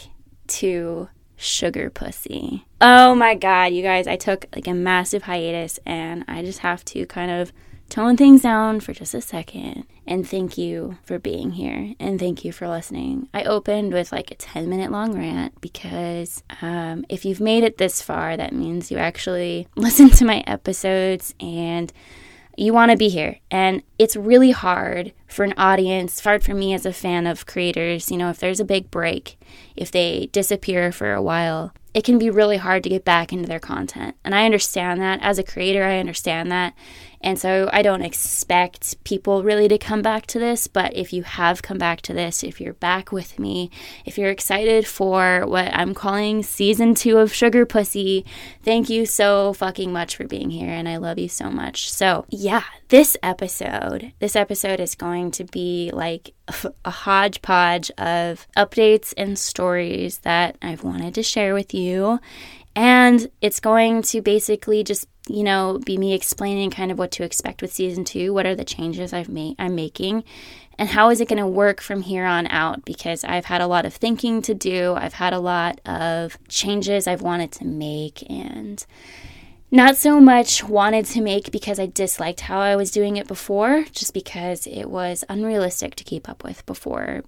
to 0.48 1.10
Sugar 1.36 1.90
Pussy. 1.90 2.66
Oh 2.82 3.16
my 3.16 3.36
god, 3.36 3.74
you 3.74 3.82
guys, 3.82 4.08
I 4.08 4.16
took 4.18 4.46
like 4.56 4.68
a 4.68 4.74
massive 4.74 5.24
hiatus 5.24 5.80
and 5.86 6.26
I 6.28 6.44
just 6.44 6.60
have 6.60 6.84
to 6.86 7.06
kind 7.06 7.32
of 7.32 7.52
tone 7.90 8.18
things 8.18 8.42
down 8.42 8.80
for 8.80 8.94
just 8.94 9.14
a 9.14 9.22
second 9.22 9.86
and 10.06 10.28
thank 10.28 10.58
you 10.58 10.98
for 11.04 11.20
being 11.20 11.52
here 11.52 11.94
and 12.00 12.20
thank 12.20 12.44
you 12.46 12.52
for 12.52 12.68
listening. 12.68 13.28
I 13.34 13.44
opened 13.44 13.94
with 13.94 14.12
like 14.12 14.32
a 14.32 14.36
10 14.36 14.70
minute 14.70 14.92
long 14.92 15.18
rant 15.18 15.60
because 15.62 16.44
um, 16.62 17.06
if 17.10 17.26
you've 17.26 17.40
made 17.40 17.64
it 17.64 17.78
this 17.78 18.02
far, 18.02 18.38
that 18.38 18.54
means 18.54 18.92
you 18.92 18.98
actually 18.98 19.68
listen 19.76 20.10
to 20.12 20.26
my 20.26 20.44
episodes 20.48 21.34
and 21.40 21.92
you 22.58 22.74
want 22.74 22.92
to 22.92 22.98
be 22.98 23.10
here. 23.10 23.38
And 23.52 23.84
it's 24.00 24.16
really 24.16 24.52
hard 24.52 25.14
for 25.28 25.46
an 25.46 25.54
audience, 25.58 26.20
hard 26.20 26.44
for 26.44 26.54
me 26.54 26.74
as 26.74 26.86
a 26.86 26.94
fan 26.94 27.28
of 27.28 27.46
creators. 27.46 28.10
You 28.10 28.18
know, 28.18 28.30
if 28.30 28.40
there's 28.40 28.60
a 28.60 28.66
big 28.66 28.90
break, 28.90 29.38
if 29.76 29.92
they 29.92 30.28
disappear 30.32 30.92
for 30.92 31.14
a 31.14 31.22
while, 31.22 31.72
it 31.98 32.04
can 32.04 32.20
be 32.20 32.30
really 32.30 32.58
hard 32.58 32.84
to 32.84 32.90
get 32.90 33.04
back 33.04 33.34
into 33.34 33.48
their 33.48 33.60
content. 33.60 34.16
And 34.24 34.36
I 34.36 34.46
understand 34.46 35.02
that. 35.02 35.20
As 35.24 35.40
a 35.40 35.44
creator, 35.44 35.84
I 35.84 35.98
understand 35.98 36.52
that. 36.52 36.76
And 37.22 37.40
so 37.40 37.72
I 37.74 37.82
don't 37.82 38.04
expect 38.04 39.04
people 39.04 39.42
really 39.42 39.68
to 39.68 39.80
come 39.80 40.04
back 40.04 40.28
to 40.28 40.38
this, 40.38 40.68
but 40.68 40.96
if 40.96 41.12
you 41.12 41.24
have 41.24 41.64
come 41.64 41.80
back 41.80 42.02
to 42.02 42.14
this, 42.14 42.44
if 42.44 42.62
you're 42.62 42.76
back 42.76 43.12
with 43.12 43.40
me, 43.40 43.72
if 44.06 44.16
you're 44.16 44.30
excited 44.30 44.86
for 44.86 45.48
what 45.48 45.74
I'm 45.74 45.96
calling 45.96 46.44
season 46.44 46.94
two 46.94 47.18
of 47.18 47.34
Sugar 47.34 47.66
Pussy, 47.66 48.24
thank 48.62 48.92
you 48.92 49.08
so 49.08 49.54
fucking 49.54 49.92
much 49.92 50.16
for 50.16 50.28
being 50.28 50.52
here 50.52 50.70
and 50.70 50.88
I 50.88 50.98
love 50.98 51.18
you 51.18 51.30
so 51.30 51.50
much. 51.50 51.92
So, 51.92 52.26
yeah, 52.30 52.66
this 52.90 53.18
episode, 53.24 54.14
this 54.20 54.36
episode 54.36 54.80
is 54.80 54.94
going 54.94 55.32
to 55.32 55.46
be 55.46 55.90
like 55.92 56.36
a 56.86 56.92
hodgepodge 56.92 57.92
of 57.98 58.48
updates 58.56 59.14
and 59.18 59.38
stories 59.38 60.20
that 60.20 60.58
I've 60.62 60.84
wanted 60.84 61.14
to 61.16 61.24
share 61.24 61.54
with 61.54 61.74
you. 61.74 62.20
And 62.76 63.30
it's 63.42 63.60
going 63.60 64.04
to 64.04 64.22
basically 64.22 64.84
just 64.84 65.08
you 65.30 65.44
know, 65.44 65.80
be 65.86 65.98
me 65.98 66.14
explaining 66.14 66.72
kind 66.72 66.92
of 66.92 66.98
what 66.98 67.12
to 67.12 67.24
expect 67.24 67.62
with 67.62 67.74
season 67.74 68.04
two. 68.04 68.34
What 68.34 68.46
are 68.46 68.56
the 68.56 68.64
changes 68.64 69.14
I've 69.14 69.30
made 69.30 69.56
I'm 69.60 69.76
making, 69.76 70.24
and 70.78 70.90
how 70.90 71.10
is 71.10 71.22
it 71.22 71.28
going 71.28 71.40
to 71.40 71.48
work 71.48 71.82
from 71.82 72.02
here 72.02 72.26
on 72.26 72.48
out? 72.48 72.86
Because 72.86 73.24
I've 73.24 73.46
had 73.46 73.62
a 73.62 73.68
lot 73.68 73.86
of 73.86 73.94
thinking 73.94 74.42
to 74.44 74.54
do. 74.54 74.94
I've 74.96 75.14
had 75.14 75.34
a 75.34 75.40
lot 75.40 75.82
of 75.86 76.38
changes 76.48 77.08
I've 77.08 77.22
wanted 77.22 77.52
to 77.54 77.66
make, 77.66 78.24
and 78.30 78.86
not 79.72 79.98
so 79.98 80.20
much 80.20 80.64
wanted 80.64 81.06
to 81.06 81.22
make 81.22 81.52
because 81.52 81.80
I 81.80 81.88
disliked 81.88 82.42
how 82.42 82.60
I 82.60 82.76
was 82.76 82.92
doing 82.92 83.18
it 83.18 83.28
before, 83.28 83.86
just 83.92 84.14
because 84.14 84.68
it 84.68 84.86
was 84.86 85.24
unrealistic 85.30 85.96
to 85.96 86.04
keep 86.04 86.30
up 86.30 86.44
with 86.44 86.66
before 86.66 87.24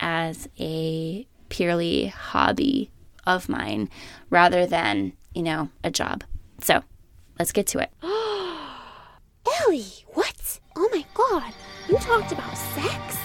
as 0.00 0.48
a 0.58 1.26
purely 1.48 2.06
hobby 2.06 2.90
of 3.26 3.48
mine 3.48 3.88
rather 4.30 4.66
than, 4.66 5.12
you 5.34 5.42
know, 5.42 5.70
a 5.84 5.90
job. 5.90 6.24
So, 6.60 6.82
Let's 7.38 7.50
get 7.50 7.66
to 7.68 7.80
it. 7.80 7.90
Ellie, 9.64 9.84
what? 10.14 10.60
Oh 10.76 10.88
my 10.92 11.04
god, 11.14 11.52
you 11.88 11.96
talked 11.98 12.30
about 12.32 12.56
sex? 12.56 13.18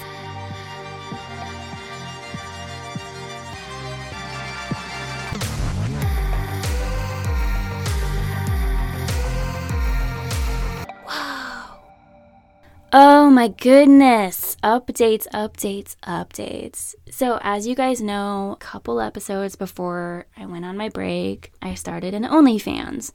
Oh 12.93 13.29
my 13.29 13.49
goodness. 13.49 14.55
Updates, 14.63 15.27
updates, 15.33 15.97
updates. 16.05 16.95
So, 17.11 17.37
as 17.41 17.67
you 17.67 17.75
guys 17.75 17.99
know, 17.99 18.53
a 18.53 18.63
couple 18.63 19.01
episodes 19.01 19.57
before 19.57 20.25
I 20.37 20.45
went 20.45 20.63
on 20.63 20.77
my 20.77 20.87
break, 20.87 21.51
I 21.61 21.73
started 21.73 22.13
an 22.13 22.23
OnlyFans. 22.23 23.11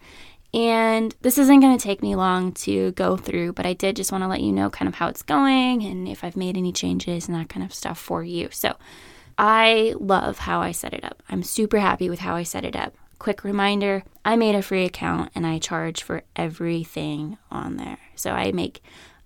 And 0.53 1.17
this 1.23 1.39
isn't 1.39 1.61
going 1.61 1.79
to 1.79 1.83
take 1.83 2.03
me 2.03 2.15
long 2.15 2.53
to 2.53 2.93
go 2.93 3.17
through, 3.17 3.55
but 3.55 3.65
I 3.65 3.73
did 3.73 3.97
just 3.97 4.13
want 4.13 4.23
to 4.23 4.29
let 4.29 4.43
you 4.43 4.53
know 4.53 4.69
kind 4.69 4.91
of 4.91 4.97
how 4.97 5.09
it's 5.09 5.23
going 5.23 5.83
and 5.83 6.07
if 6.07 6.23
I've 6.23 6.37
made 6.37 6.59
any 6.59 6.73
changes 6.73 7.27
and 7.27 7.35
that 7.35 7.49
kind 7.49 7.65
of 7.65 7.73
stuff 7.73 7.99
for 7.99 8.23
you. 8.23 8.51
So 8.53 8.77
I 9.39 9.95
love 9.99 10.37
how 10.37 10.61
I 10.61 10.73
set 10.73 10.93
it 10.93 11.03
up. 11.03 11.23
I'm 11.31 11.43
super 11.43 11.79
happy 11.79 12.11
with 12.11 12.19
how 12.19 12.35
I 12.35 12.43
set 12.43 12.67
it 12.67 12.77
up. 12.77 12.95
Quick 13.19 13.43
reminder 13.43 14.03
I 14.23 14.37
made 14.37 14.55
a 14.55 14.61
free 14.61 14.85
account 14.85 15.31
and 15.35 15.47
I 15.47 15.59
charge 15.59 16.03
for 16.03 16.25
everything 16.37 17.39
on 17.51 17.79
there. 17.79 17.99
So 18.17 18.33
I 18.33 18.53
make 18.53 18.83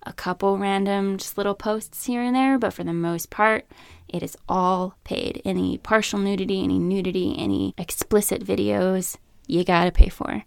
a 0.07 0.13
couple 0.13 0.57
random 0.57 1.17
just 1.17 1.37
little 1.37 1.55
posts 1.55 2.05
here 2.05 2.21
and 2.21 2.35
there, 2.35 2.57
but 2.57 2.73
for 2.73 2.83
the 2.83 2.93
most 2.93 3.29
part, 3.29 3.67
it 4.07 4.23
is 4.23 4.37
all 4.47 4.95
paid. 5.03 5.41
Any 5.43 5.77
partial 5.77 6.19
nudity, 6.19 6.63
any 6.63 6.79
nudity, 6.79 7.35
any 7.37 7.73
explicit 7.77 8.43
videos, 8.43 9.17
you 9.47 9.63
gotta 9.63 9.91
pay 9.91 10.09
for. 10.09 10.43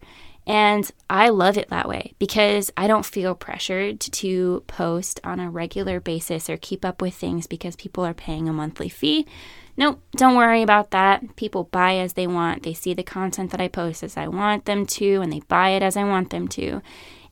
And 0.47 0.91
I 1.09 1.29
love 1.29 1.59
it 1.59 1.69
that 1.69 1.89
way 1.89 2.15
because 2.19 2.73
I 2.77 2.87
don't 2.87 3.05
feel 3.05 3.35
pressured 3.35 4.01
to 4.01 4.65
post 4.67 5.21
on 5.23 5.39
a 5.39 5.51
regular 5.51 6.01
basis 6.01 6.49
or 6.49 6.57
keep 6.57 6.85
up 6.85 7.03
with 7.03 7.15
things 7.15 7.47
because 7.47 7.77
people 7.77 8.05
are 8.05 8.15
paying 8.15 8.49
a 8.49 8.53
monthly 8.53 8.89
fee. 8.89 9.27
Nope, 9.77 10.03
don't 10.17 10.37
worry 10.37 10.63
about 10.63 10.91
that. 10.91 11.37
People 11.37 11.65
buy 11.65 11.97
as 11.97 12.15
they 12.15 12.27
want. 12.27 12.63
They 12.63 12.75
see 12.75 12.95
the 12.95 13.03
content 13.03 13.51
that 13.51 13.61
I 13.61 13.69
post 13.69 14.03
as 14.03 14.17
I 14.17 14.29
want 14.29 14.65
them 14.65 14.87
to, 14.87 15.21
and 15.21 15.33
they 15.33 15.41
buy 15.41 15.71
it 15.71 15.83
as 15.83 15.97
I 15.97 16.05
want 16.05 16.31
them 16.31 16.49
to. 16.49 16.83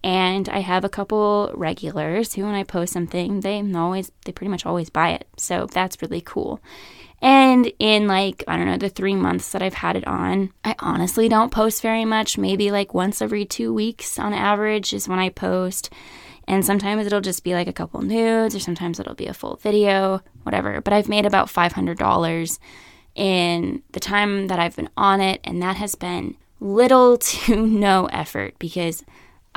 And 0.05 0.49
I 0.49 0.61
have 0.61 0.85
a 0.85 0.89
couple 0.89 1.51
regulars 1.55 2.35
who, 2.35 2.45
when 2.45 2.55
I 2.55 2.63
post 2.63 2.93
something, 2.93 3.41
they 3.41 3.61
always, 3.75 4.13
they 4.25 4.33
pretty 4.33 4.51
much 4.51 4.65
always 4.65 4.91
buy 4.91 5.11
it. 5.11 5.27
So 5.37 5.67
that's 5.67 6.01
really 6.01 6.21
cool. 6.21 6.61
And 7.21 7.73
in 7.81 8.07
like, 8.07 8.45
I 8.47 8.57
don't 8.57 8.67
know, 8.67 8.77
the 8.77 8.89
three 8.89 9.17
months 9.17 9.51
that 9.51 9.63
I've 9.63 9.75
had 9.75 9.97
it 9.97 10.07
on, 10.07 10.53
I 10.65 10.77
honestly 10.79 11.29
don't 11.29 11.51
post 11.51 11.83
very 11.83 12.05
much. 12.05 12.39
Maybe 12.39 12.71
like 12.71 12.95
once 12.95 13.21
every 13.21 13.45
two 13.45 13.75
weeks 13.75 14.19
on 14.19 14.33
average 14.33 14.93
is 14.93 15.09
when 15.09 15.19
I 15.19 15.31
post. 15.31 15.93
And 16.47 16.65
sometimes 16.65 17.07
it'll 17.07 17.21
just 17.21 17.45
be 17.45 17.55
like 17.55 17.67
a 17.67 17.73
couple 17.73 18.01
nudes, 18.01 18.55
or 18.55 18.61
sometimes 18.61 18.99
it'll 18.99 19.15
be 19.15 19.27
a 19.27 19.35
full 19.35 19.57
video, 19.57 20.23
whatever. 20.45 20.81
But 20.81 20.95
I've 20.95 21.09
made 21.09 21.27
about 21.27 21.49
$500 21.49 22.59
in 23.15 23.83
the 23.93 24.01
time 24.01 24.47
that 24.47 24.59
I've 24.59 24.77
been 24.77 24.89
on 24.97 25.21
it. 25.21 25.41
And 25.45 25.61
that 25.61 25.77
has 25.77 25.95
been 25.95 26.37
little 26.61 27.19
to 27.19 27.67
no 27.67 28.07
effort 28.07 28.55
because 28.59 29.05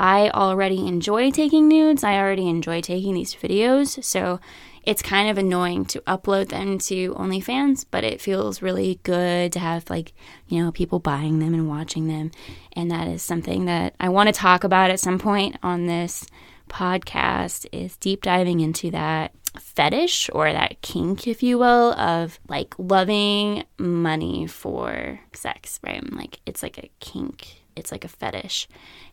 I 0.02 0.30
already 0.30 0.84
enjoy 0.88 1.30
taking 1.30 1.68
nudes. 1.68 2.02
I 2.02 2.18
already 2.18 2.48
enjoy 2.48 2.80
taking 2.80 3.14
these 3.14 3.36
videos. 3.36 4.02
So 4.02 4.40
it's 4.82 5.00
kind 5.00 5.30
of 5.30 5.38
annoying 5.38 5.84
to 5.86 6.00
upload 6.00 6.48
them 6.48 6.78
to 6.78 7.14
OnlyFans, 7.14 7.86
but 7.88 8.02
it 8.02 8.20
feels 8.20 8.62
really 8.62 8.98
good 9.04 9.52
to 9.52 9.60
have 9.60 9.88
like, 9.88 10.12
you 10.48 10.60
know, 10.60 10.72
people 10.72 10.98
buying 10.98 11.38
them 11.38 11.54
and 11.54 11.68
watching 11.68 12.08
them. 12.08 12.32
And 12.72 12.90
that 12.90 13.06
is 13.06 13.22
something 13.22 13.66
that 13.66 13.94
I 14.00 14.08
want 14.08 14.26
to 14.26 14.32
talk 14.32 14.64
about 14.64 14.90
at 14.90 14.98
some 14.98 15.20
point 15.20 15.56
on 15.62 15.86
this 15.86 16.26
podcast 16.68 17.66
is 17.70 17.96
deep 17.96 18.22
diving 18.22 18.58
into 18.58 18.90
that 18.90 19.30
fetish 19.60 20.28
or 20.32 20.52
that 20.52 20.82
kink, 20.82 21.28
if 21.28 21.44
you 21.44 21.58
will, 21.58 21.92
of 21.92 22.40
like 22.48 22.74
loving 22.76 23.62
money 23.78 24.48
for 24.48 25.20
sex, 25.32 25.78
right? 25.84 26.12
Like 26.12 26.40
it's 26.44 26.64
like 26.64 26.78
a 26.78 26.90
kink, 26.98 27.62
it's 27.76 27.92
like 27.92 28.04
a 28.04 28.08
fetish. 28.08 28.66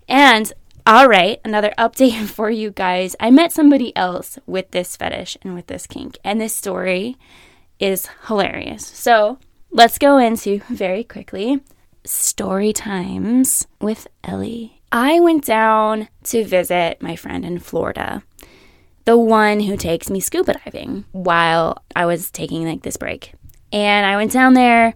And 0.08 0.52
all 0.86 1.08
right, 1.08 1.40
another 1.44 1.74
update 1.78 2.28
for 2.28 2.50
you 2.50 2.72
guys. 2.72 3.16
I 3.20 3.32
met 3.32 3.52
somebody 3.52 3.96
else 3.96 4.40
with 4.46 4.72
this 4.72 4.96
fetish 4.96 5.38
and 5.42 5.54
with 5.54 5.68
this 5.68 5.88
kink, 5.88 6.18
and 6.24 6.40
this 6.40 6.56
story 6.56 7.18
is 7.80 8.08
hilarious. 8.28 8.86
So 8.86 9.40
let's 9.72 9.98
go 9.98 10.18
into 10.18 10.60
very 10.70 11.04
quickly 11.04 11.62
story 12.06 12.74
times 12.74 13.68
with 13.82 14.08
Ellie. 14.24 14.82
I 14.92 15.20
went 15.20 15.46
down 15.46 16.10
to 16.26 16.44
visit 16.44 17.02
my 17.02 17.16
friend 17.16 17.46
in 17.46 17.60
Florida, 17.60 18.24
the 19.06 19.18
one 19.18 19.60
who 19.60 19.78
takes 19.78 20.10
me 20.10 20.20
scuba 20.20 20.54
diving 20.54 21.06
while 21.12 21.84
I 21.96 22.06
was 22.06 22.32
taking 22.32 22.66
like 22.66 22.82
this 22.82 22.98
break. 22.98 23.34
And 23.72 24.06
I 24.06 24.16
went 24.16 24.32
down 24.32 24.56
there 24.56 24.96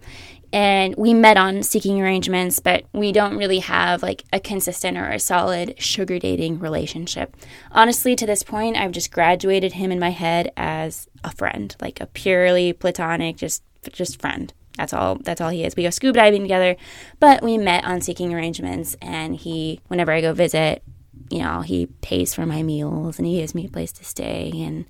and 0.53 0.95
we 0.95 1.15
met 1.15 1.36
on 1.36 1.63
seeking 1.63 2.00
arrangements, 2.00 2.60
but 2.60 2.86
we 2.93 3.12
don't 3.12 3.38
really 3.38 3.60
have 3.60 4.03
like 4.03 4.24
a 4.31 4.39
consistent 4.39 4.98
or 4.98 5.10
a 5.10 5.19
solid 5.19 5.81
sugar 5.81 6.19
dating 6.19 6.60
relationship. 6.60 7.36
Honestly, 7.72 8.15
to 8.15 8.27
this 8.27 8.43
point, 8.43 8.77
I've 8.77 8.91
just 8.91 9.12
graduated 9.12 9.74
him 9.74 9.91
in 9.91 10.00
my 10.00 10.12
head 10.12 10.51
as 10.55 11.07
a 11.24 11.31
friend, 11.31 11.75
like 11.81 12.00
a 12.00 12.05
purely 12.05 12.72
platonic, 12.72 13.36
just 13.36 13.63
just 13.91 14.22
friend. 14.22 14.53
That's 14.77 14.93
all. 14.93 15.15
That's 15.15 15.41
all 15.41 15.50
he 15.50 15.63
is. 15.63 15.75
We 15.75 15.83
go 15.83 15.89
scuba 15.89 16.19
diving 16.19 16.43
together, 16.43 16.75
but 17.19 17.41
we 17.43 17.57
met 17.57 17.83
on 17.83 18.01
seeking 18.01 18.33
arrangements, 18.33 18.95
and 19.01 19.36
he, 19.36 19.79
whenever 19.88 20.12
I 20.12 20.22
go 20.22 20.33
visit, 20.33 20.83
you 21.29 21.39
know, 21.39 21.62
he 21.62 21.88
pays 22.01 22.33
for 22.33 22.45
my 22.45 22.63
meals 22.63 23.17
and 23.17 23.27
he 23.27 23.38
gives 23.38 23.55
me 23.55 23.65
a 23.65 23.69
place 23.69 23.91
to 23.93 24.03
stay 24.03 24.51
and 24.55 24.86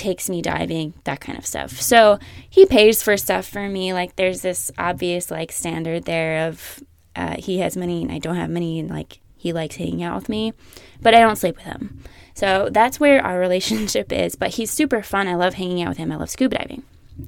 takes 0.00 0.30
me 0.30 0.40
diving, 0.40 0.94
that 1.04 1.20
kind 1.20 1.36
of 1.36 1.44
stuff. 1.44 1.78
So 1.78 2.18
he 2.48 2.64
pays 2.64 3.02
for 3.02 3.18
stuff 3.18 3.46
for 3.46 3.68
me. 3.68 3.92
Like 3.92 4.16
there's 4.16 4.40
this 4.40 4.70
obvious 4.78 5.30
like 5.30 5.52
standard 5.52 6.04
there 6.04 6.48
of 6.48 6.82
uh, 7.14 7.36
he 7.38 7.58
has 7.58 7.76
money 7.76 8.02
and 8.02 8.10
I 8.10 8.18
don't 8.18 8.36
have 8.36 8.48
money, 8.48 8.80
and 8.80 8.88
like 8.88 9.20
he 9.36 9.52
likes 9.52 9.76
hanging 9.76 10.02
out 10.02 10.14
with 10.14 10.28
me, 10.30 10.54
but 11.02 11.14
I 11.14 11.20
don't 11.20 11.36
sleep 11.36 11.56
with 11.56 11.66
him. 11.66 12.02
So 12.34 12.70
that's 12.72 12.98
where 12.98 13.22
our 13.24 13.38
relationship 13.46 14.10
is. 14.10 14.36
But 14.36 14.54
he's 14.54 14.70
super 14.70 15.02
fun. 15.02 15.28
I 15.28 15.34
love 15.34 15.54
hanging 15.54 15.82
out 15.82 15.90
with 15.90 15.98
him. 15.98 16.10
I 16.10 16.16
love 16.16 16.30
scuba 16.30 16.56
diving. 16.56 16.82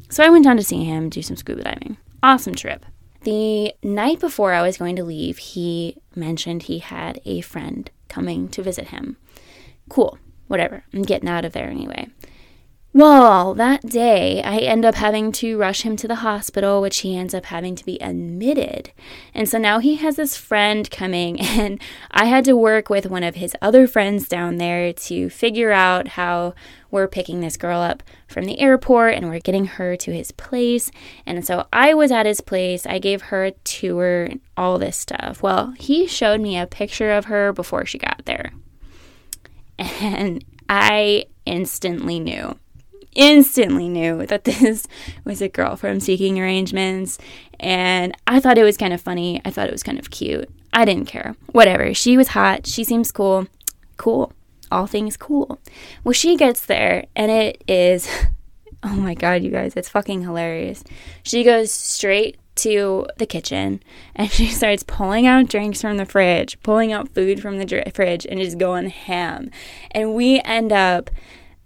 So 0.08 0.24
I 0.24 0.30
went 0.30 0.44
down 0.44 0.56
to 0.56 0.64
see 0.64 0.84
him 0.84 1.10
do 1.10 1.20
some 1.20 1.36
scuba 1.36 1.64
diving. 1.64 1.98
Awesome 2.22 2.54
trip. 2.54 2.86
The 3.24 3.74
night 3.82 4.18
before 4.18 4.54
I 4.54 4.62
was 4.62 4.78
going 4.78 4.96
to 4.96 5.04
leave, 5.04 5.36
he 5.38 5.98
mentioned 6.16 6.64
he 6.64 6.78
had 6.78 7.20
a 7.26 7.42
friend 7.42 7.90
coming 8.08 8.48
to 8.48 8.62
visit 8.62 8.88
him. 8.88 9.18
Cool, 9.88 10.18
whatever. 10.48 10.84
I'm 10.94 11.02
getting 11.02 11.28
out 11.28 11.44
of 11.44 11.52
there 11.52 11.68
anyway 11.68 12.08
Well, 12.94 13.54
that 13.54 13.86
day, 13.86 14.42
I 14.42 14.58
end 14.58 14.84
up 14.84 14.96
having 14.96 15.32
to 15.32 15.56
rush 15.56 15.80
him 15.80 15.96
to 15.96 16.06
the 16.06 16.16
hospital, 16.16 16.82
which 16.82 16.98
he 16.98 17.16
ends 17.16 17.32
up 17.32 17.46
having 17.46 17.74
to 17.76 17.86
be 17.86 17.96
admitted. 18.02 18.92
And 19.32 19.48
so 19.48 19.56
now 19.56 19.78
he 19.78 19.94
has 19.94 20.16
this 20.16 20.36
friend 20.36 20.90
coming, 20.90 21.40
and 21.40 21.80
I 22.10 22.26
had 22.26 22.44
to 22.44 22.56
work 22.56 22.90
with 22.90 23.06
one 23.06 23.22
of 23.22 23.36
his 23.36 23.56
other 23.62 23.86
friends 23.86 24.28
down 24.28 24.58
there 24.58 24.92
to 24.92 25.30
figure 25.30 25.72
out 25.72 26.08
how 26.08 26.54
we're 26.90 27.08
picking 27.08 27.40
this 27.40 27.56
girl 27.56 27.80
up 27.80 28.02
from 28.28 28.44
the 28.44 28.60
airport 28.60 29.14
and 29.14 29.30
we're 29.30 29.40
getting 29.40 29.64
her 29.64 29.96
to 29.96 30.12
his 30.12 30.30
place. 30.30 30.90
And 31.24 31.46
so 31.46 31.66
I 31.72 31.94
was 31.94 32.12
at 32.12 32.26
his 32.26 32.42
place, 32.42 32.84
I 32.84 32.98
gave 32.98 33.22
her 33.22 33.46
a 33.46 33.52
tour, 33.64 34.24
and 34.24 34.40
all 34.54 34.78
this 34.78 34.98
stuff. 34.98 35.42
Well, 35.42 35.72
he 35.78 36.06
showed 36.06 36.42
me 36.42 36.58
a 36.58 36.66
picture 36.66 37.10
of 37.10 37.24
her 37.24 37.54
before 37.54 37.86
she 37.86 37.96
got 37.96 38.26
there. 38.26 38.52
And 39.78 40.44
I 40.68 41.24
instantly 41.44 42.20
knew 42.20 42.56
instantly 43.14 43.88
knew 43.88 44.26
that 44.26 44.44
this 44.44 44.86
was 45.24 45.42
a 45.42 45.48
girl 45.48 45.76
from 45.76 46.00
Seeking 46.00 46.40
Arrangements. 46.40 47.18
And 47.60 48.16
I 48.26 48.40
thought 48.40 48.58
it 48.58 48.64
was 48.64 48.76
kind 48.76 48.92
of 48.92 49.00
funny. 49.00 49.40
I 49.44 49.50
thought 49.50 49.68
it 49.68 49.72
was 49.72 49.82
kind 49.82 49.98
of 49.98 50.10
cute. 50.10 50.48
I 50.72 50.84
didn't 50.84 51.06
care. 51.06 51.36
Whatever. 51.52 51.94
She 51.94 52.16
was 52.16 52.28
hot. 52.28 52.66
She 52.66 52.84
seems 52.84 53.12
cool. 53.12 53.46
Cool. 53.96 54.32
All 54.70 54.86
things 54.86 55.16
cool. 55.16 55.58
Well, 56.02 56.14
she 56.14 56.36
gets 56.36 56.64
there 56.64 57.04
and 57.14 57.30
it 57.30 57.62
is, 57.68 58.08
oh 58.82 58.96
my 58.96 59.14
God, 59.14 59.42
you 59.42 59.50
guys, 59.50 59.74
it's 59.76 59.88
fucking 59.88 60.22
hilarious. 60.22 60.82
She 61.22 61.44
goes 61.44 61.70
straight 61.70 62.38
to 62.54 63.06
the 63.18 63.26
kitchen 63.26 63.82
and 64.14 64.30
she 64.30 64.46
starts 64.46 64.82
pulling 64.82 65.26
out 65.26 65.48
drinks 65.48 65.82
from 65.82 65.98
the 65.98 66.06
fridge, 66.06 66.60
pulling 66.62 66.92
out 66.92 67.10
food 67.10 67.40
from 67.40 67.58
the 67.58 67.64
dr- 67.66 67.92
fridge, 67.94 68.26
and 68.26 68.40
just 68.40 68.58
going 68.58 68.88
ham. 68.88 69.50
And 69.90 70.14
we 70.14 70.40
end 70.40 70.72
up 70.72 71.10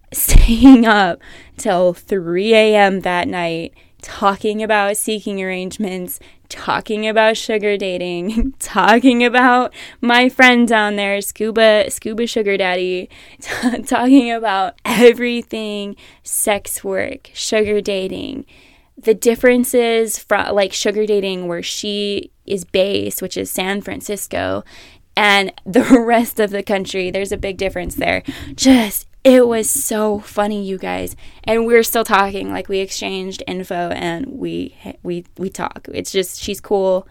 staying 0.12 0.86
up 0.86 1.20
till 1.56 1.92
3 1.94 2.54
a.m. 2.54 3.00
that 3.00 3.28
night 3.28 3.74
talking 4.06 4.62
about 4.62 4.96
seeking 4.96 5.42
arrangements, 5.42 6.20
talking 6.48 7.08
about 7.08 7.36
sugar 7.36 7.76
dating, 7.76 8.52
talking 8.58 9.24
about 9.24 9.74
my 10.00 10.28
friend 10.28 10.68
down 10.68 10.94
there, 10.96 11.20
Scuba 11.20 11.90
Scuba 11.90 12.26
Sugar 12.26 12.56
Daddy, 12.56 13.08
t- 13.40 13.82
talking 13.86 14.30
about 14.30 14.74
everything 14.84 15.96
sex 16.22 16.84
work, 16.84 17.30
sugar 17.34 17.80
dating, 17.80 18.46
the 18.96 19.14
differences 19.14 20.18
from 20.18 20.54
like 20.54 20.72
sugar 20.72 21.04
dating 21.04 21.48
where 21.48 21.62
she 21.62 22.30
is 22.46 22.64
based, 22.64 23.20
which 23.20 23.36
is 23.36 23.50
San 23.50 23.80
Francisco, 23.80 24.62
and 25.16 25.52
the 25.64 25.82
rest 26.06 26.38
of 26.38 26.50
the 26.50 26.62
country. 26.62 27.10
There's 27.10 27.32
a 27.32 27.36
big 27.36 27.56
difference 27.56 27.96
there. 27.96 28.22
Just 28.54 29.08
it 29.26 29.48
was 29.48 29.68
so 29.68 30.20
funny, 30.20 30.64
you 30.64 30.78
guys. 30.78 31.16
And 31.42 31.66
we're 31.66 31.82
still 31.82 32.04
talking. 32.04 32.52
Like 32.52 32.68
we 32.68 32.78
exchanged 32.78 33.42
info 33.48 33.88
and 33.88 34.26
we 34.26 34.76
we 35.02 35.24
we 35.36 35.50
talk. 35.50 35.88
It's 35.92 36.12
just 36.12 36.40
she's 36.40 36.60
cool 36.60 37.08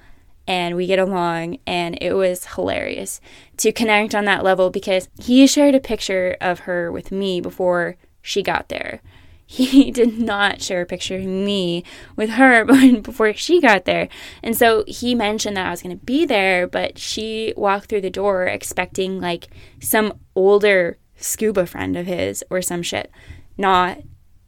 and 0.47 0.77
we 0.77 0.87
get 0.87 0.97
along 0.97 1.57
and 1.67 1.97
it 2.01 2.13
was 2.13 2.45
hilarious 2.45 3.19
to 3.57 3.73
connect 3.73 4.15
on 4.15 4.23
that 4.25 4.45
level 4.45 4.69
because 4.69 5.09
he 5.21 5.45
shared 5.45 5.75
a 5.75 5.79
picture 5.81 6.37
of 6.39 6.59
her 6.59 6.89
with 6.89 7.11
me 7.11 7.41
before 7.41 7.97
she 8.21 8.41
got 8.41 8.69
there. 8.69 9.01
He 9.47 9.91
did 9.91 10.17
not 10.17 10.59
share 10.63 10.81
a 10.81 10.85
picture 10.87 11.17
of 11.17 11.25
me 11.25 11.83
with 12.15 12.31
her 12.31 12.65
but 12.65 13.03
before 13.03 13.31
she 13.33 13.61
got 13.61 13.85
there. 13.85 14.07
And 14.41 14.57
so 14.57 14.83
he 14.87 15.13
mentioned 15.13 15.55
that 15.57 15.67
I 15.67 15.69
was 15.69 15.83
going 15.83 15.95
to 15.95 16.03
be 16.03 16.25
there, 16.25 16.65
but 16.65 16.97
she 16.97 17.53
walked 17.55 17.89
through 17.89 18.01
the 18.01 18.09
door 18.09 18.45
expecting 18.45 19.21
like 19.21 19.49
some 19.79 20.17
older 20.33 20.97
scuba 21.25 21.65
friend 21.65 21.97
of 21.97 22.05
his 22.05 22.43
or 22.49 22.61
some 22.61 22.81
shit, 22.81 23.11
not 23.57 23.99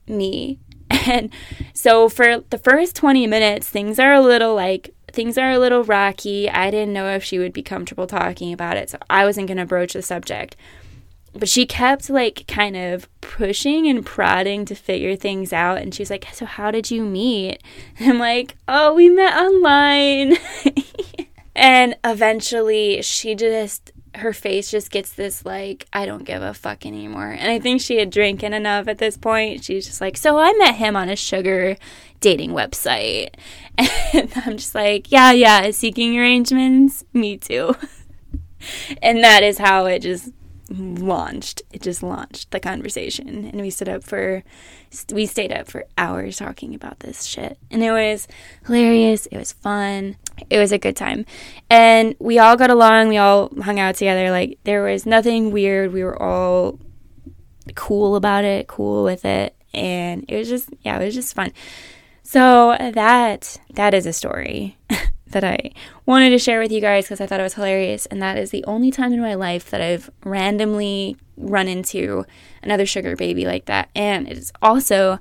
me. 0.07 0.59
And 1.09 1.31
so 1.73 2.09
for 2.09 2.41
the 2.49 2.57
first 2.57 2.95
20 2.95 3.27
minutes, 3.27 3.69
things 3.69 3.99
are 3.99 4.13
a 4.13 4.21
little 4.21 4.55
like, 4.55 4.93
things 5.11 5.37
are 5.37 5.51
a 5.51 5.59
little 5.59 5.83
rocky. 5.83 6.49
I 6.49 6.69
didn't 6.69 6.93
know 6.93 7.09
if 7.09 7.23
she 7.23 7.39
would 7.39 7.53
be 7.53 7.63
comfortable 7.63 8.07
talking 8.07 8.51
about 8.51 8.77
it, 8.77 8.89
so 8.89 8.97
I 9.09 9.25
wasn't 9.25 9.47
going 9.47 9.57
to 9.57 9.65
broach 9.65 9.93
the 9.93 10.01
subject. 10.01 10.55
But 11.33 11.49
she 11.49 11.65
kept 11.65 12.09
like 12.09 12.45
kind 12.47 12.75
of 12.75 13.07
pushing 13.21 13.87
and 13.87 14.05
prodding 14.05 14.65
to 14.65 14.75
figure 14.75 15.15
things 15.15 15.53
out. 15.53 15.77
And 15.77 15.93
she's 15.93 16.09
like, 16.09 16.27
So, 16.33 16.45
how 16.45 16.71
did 16.71 16.89
you 16.89 17.03
meet? 17.03 17.61
And 17.99 18.09
I'm 18.11 18.19
like, 18.19 18.55
Oh, 18.67 18.93
we 18.93 19.09
met 19.09 19.37
online. 19.37 20.37
and 21.55 21.95
eventually 22.03 23.01
she 23.01 23.35
just 23.35 23.91
her 24.17 24.33
face 24.33 24.71
just 24.71 24.91
gets 24.91 25.13
this 25.13 25.45
like 25.45 25.87
I 25.93 26.05
don't 26.05 26.23
give 26.23 26.41
a 26.41 26.53
fuck 26.53 26.85
anymore. 26.85 27.31
And 27.31 27.51
I 27.51 27.59
think 27.59 27.81
she 27.81 27.97
had 27.97 28.09
drinking 28.09 28.53
enough 28.53 28.87
at 28.87 28.97
this 28.97 29.17
point. 29.17 29.63
She's 29.63 29.85
just 29.85 30.01
like, 30.01 30.17
"So 30.17 30.37
I 30.37 30.53
met 30.53 30.75
him 30.75 30.95
on 30.95 31.09
a 31.09 31.15
sugar 31.15 31.77
dating 32.19 32.51
website." 32.51 33.35
And 34.13 34.31
I'm 34.35 34.57
just 34.57 34.73
like, 34.73 35.11
"Yeah, 35.11 35.31
yeah, 35.31 35.69
seeking 35.71 36.17
arrangements. 36.17 37.03
Me 37.13 37.37
too." 37.37 37.75
and 39.01 39.23
that 39.23 39.43
is 39.43 39.57
how 39.59 39.85
it 39.85 39.99
just 40.01 40.31
launched. 40.69 41.61
It 41.71 41.81
just 41.81 42.01
launched 42.03 42.51
the 42.51 42.59
conversation, 42.59 43.45
and 43.45 43.61
we 43.61 43.69
stood 43.69 43.89
up 43.89 44.03
for 44.03 44.43
we 45.11 45.25
stayed 45.25 45.51
up 45.51 45.67
for 45.69 45.85
hours 45.97 46.37
talking 46.37 46.75
about 46.75 46.99
this 46.99 47.23
shit, 47.23 47.57
and 47.69 47.83
it 47.83 47.91
was 47.91 48.27
hilarious. 48.65 49.25
It 49.27 49.37
was 49.37 49.53
fun. 49.53 50.17
It 50.49 50.57
was 50.57 50.71
a 50.71 50.77
good 50.77 50.95
time, 50.95 51.25
and 51.69 52.15
we 52.19 52.39
all 52.39 52.55
got 52.55 52.69
along. 52.69 53.09
We 53.09 53.17
all 53.17 53.51
hung 53.61 53.79
out 53.79 53.95
together. 53.95 54.31
Like 54.31 54.59
there 54.63 54.83
was 54.83 55.05
nothing 55.05 55.51
weird. 55.51 55.93
We 55.93 56.03
were 56.03 56.21
all 56.21 56.79
cool 57.75 58.15
about 58.15 58.43
it, 58.43 58.67
cool 58.67 59.03
with 59.03 59.25
it, 59.25 59.55
and 59.73 60.25
it 60.27 60.37
was 60.37 60.49
just 60.49 60.69
yeah, 60.81 60.99
it 60.99 61.05
was 61.05 61.15
just 61.15 61.33
fun. 61.33 61.51
So 62.23 62.75
that 62.79 63.57
that 63.73 63.93
is 63.93 64.05
a 64.05 64.13
story 64.13 64.77
that 65.31 65.43
I 65.43 65.71
wanted 66.05 66.29
to 66.31 66.39
share 66.39 66.59
with 66.59 66.71
you 66.71 66.81
guys 66.81 67.05
because 67.05 67.21
I 67.21 67.27
thought 67.27 67.39
it 67.39 67.43
was 67.43 67.55
hilarious. 67.55 68.05
And 68.07 68.21
that 68.21 68.37
is 68.37 68.51
the 68.51 68.63
only 68.65 68.91
time 68.91 69.13
in 69.13 69.21
my 69.21 69.35
life 69.35 69.69
that 69.69 69.81
I've 69.81 70.09
randomly 70.23 71.17
run 71.35 71.67
into 71.67 72.25
another 72.63 72.85
sugar 72.85 73.15
baby 73.15 73.45
like 73.45 73.65
that. 73.65 73.89
And 73.95 74.27
it 74.27 74.37
is 74.37 74.51
also 74.61 75.19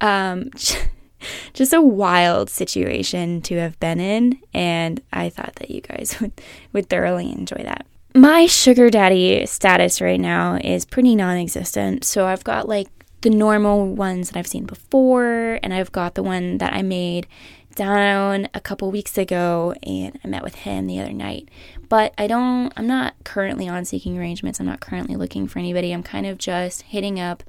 um, 0.00 0.50
just 1.52 1.72
a 1.72 1.82
wild 1.82 2.50
situation 2.50 3.40
to 3.42 3.56
have 3.56 3.78
been 3.80 4.00
in. 4.00 4.38
And 4.52 5.02
I 5.12 5.30
thought 5.30 5.56
that 5.56 5.70
you 5.70 5.80
guys 5.80 6.16
would, 6.20 6.32
would 6.72 6.88
thoroughly 6.88 7.30
enjoy 7.30 7.62
that. 7.62 7.86
My 8.14 8.46
sugar 8.46 8.90
daddy 8.90 9.46
status 9.46 10.00
right 10.00 10.20
now 10.20 10.56
is 10.56 10.84
pretty 10.84 11.14
non 11.14 11.36
existent. 11.36 12.04
So 12.04 12.26
I've 12.26 12.42
got 12.42 12.68
like 12.68 12.88
the 13.20 13.30
normal 13.30 13.86
ones 13.94 14.30
that 14.30 14.38
I've 14.38 14.46
seen 14.46 14.64
before, 14.64 15.60
and 15.62 15.72
I've 15.74 15.92
got 15.92 16.14
the 16.14 16.22
one 16.22 16.58
that 16.58 16.72
I 16.72 16.82
made 16.82 17.26
down 17.74 18.48
a 18.54 18.60
couple 18.60 18.90
weeks 18.90 19.16
ago 19.16 19.74
and 19.82 20.18
I 20.24 20.28
met 20.28 20.42
with 20.42 20.54
him 20.56 20.86
the 20.86 21.00
other 21.00 21.12
night. 21.12 21.48
But 21.88 22.14
I 22.18 22.26
don't, 22.26 22.72
I'm 22.76 22.86
not 22.86 23.14
currently 23.24 23.68
on 23.68 23.84
seeking 23.84 24.18
arrangements. 24.18 24.60
I'm 24.60 24.66
not 24.66 24.80
currently 24.80 25.16
looking 25.16 25.48
for 25.48 25.58
anybody. 25.58 25.92
I'm 25.92 26.02
kind 26.02 26.26
of 26.26 26.38
just 26.38 26.82
hitting 26.82 27.18
up 27.18 27.42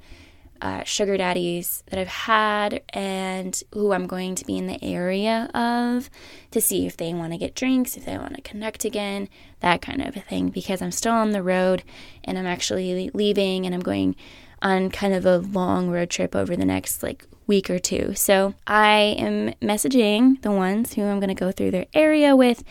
uh, 0.62 0.84
sugar 0.84 1.16
daddies 1.16 1.82
that 1.88 1.98
I've 1.98 2.06
had 2.06 2.82
and 2.90 3.60
who 3.72 3.92
I'm 3.92 4.06
going 4.06 4.36
to 4.36 4.44
be 4.44 4.56
in 4.56 4.68
the 4.68 4.82
area 4.82 5.50
of 5.52 6.08
to 6.52 6.60
see 6.60 6.86
if 6.86 6.96
they 6.96 7.12
want 7.12 7.32
to 7.32 7.38
get 7.38 7.56
drinks, 7.56 7.96
if 7.96 8.04
they 8.04 8.16
want 8.16 8.36
to 8.36 8.42
connect 8.42 8.84
again, 8.84 9.28
that 9.58 9.82
kind 9.82 10.00
of 10.00 10.16
a 10.16 10.20
thing. 10.20 10.50
Because 10.50 10.80
I'm 10.80 10.92
still 10.92 11.14
on 11.14 11.32
the 11.32 11.42
road 11.42 11.82
and 12.22 12.38
I'm 12.38 12.46
actually 12.46 13.10
leaving 13.12 13.66
and 13.66 13.74
I'm 13.74 13.80
going 13.80 14.14
on 14.62 14.90
kind 14.90 15.12
of 15.12 15.26
a 15.26 15.38
long 15.38 15.90
road 15.90 16.08
trip 16.08 16.34
over 16.34 16.56
the 16.56 16.64
next 16.64 17.02
like 17.02 17.26
week 17.46 17.68
or 17.68 17.78
two. 17.78 18.14
So 18.14 18.54
I 18.66 19.16
am 19.18 19.52
messaging 19.60 20.40
the 20.42 20.52
ones 20.52 20.94
who 20.94 21.02
I'm 21.02 21.18
going 21.18 21.28
to 21.28 21.34
go 21.34 21.52
through 21.52 21.72
their 21.72 21.86
area 21.92 22.34
with, 22.36 22.62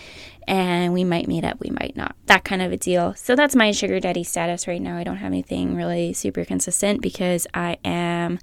and 0.48 0.94
we 0.94 1.04
might 1.04 1.28
meet 1.28 1.44
up, 1.44 1.60
we 1.60 1.70
might 1.70 1.96
not. 1.96 2.16
That 2.26 2.44
kind 2.44 2.62
of 2.62 2.72
a 2.72 2.78
deal. 2.78 3.14
So 3.16 3.36
that's 3.36 3.56
my 3.56 3.72
sugar 3.72 4.00
daddy 4.00 4.24
status 4.24 4.68
right 4.68 4.82
now. 4.82 4.98
I 4.98 5.04
don't 5.04 5.18
have 5.18 5.32
anything 5.32 5.76
really 5.76 6.14
super 6.14 6.46
consistent 6.46 7.02
because 7.02 7.46
I 7.54 7.78
am 7.84 8.40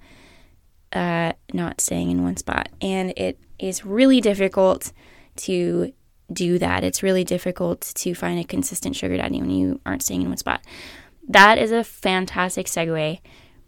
uh, 0.92 1.32
not 1.52 1.80
staying 1.80 2.10
in 2.10 2.22
one 2.22 2.36
spot, 2.36 2.68
and 2.80 3.12
it 3.16 3.38
is 3.58 3.84
really 3.84 4.20
difficult 4.20 4.92
to 5.36 5.92
do 6.32 6.58
that. 6.58 6.84
It's 6.84 7.02
really 7.02 7.24
difficult 7.24 7.80
to 7.80 8.14
find 8.14 8.38
a 8.38 8.44
consistent 8.44 8.94
sugar 8.94 9.16
daddy 9.16 9.40
when 9.40 9.50
you 9.50 9.80
aren't 9.86 10.02
staying 10.02 10.22
in 10.22 10.28
one 10.28 10.36
spot. 10.36 10.60
That 11.28 11.58
is 11.58 11.72
a 11.72 11.84
fantastic 11.84 12.66
segue 12.66 13.20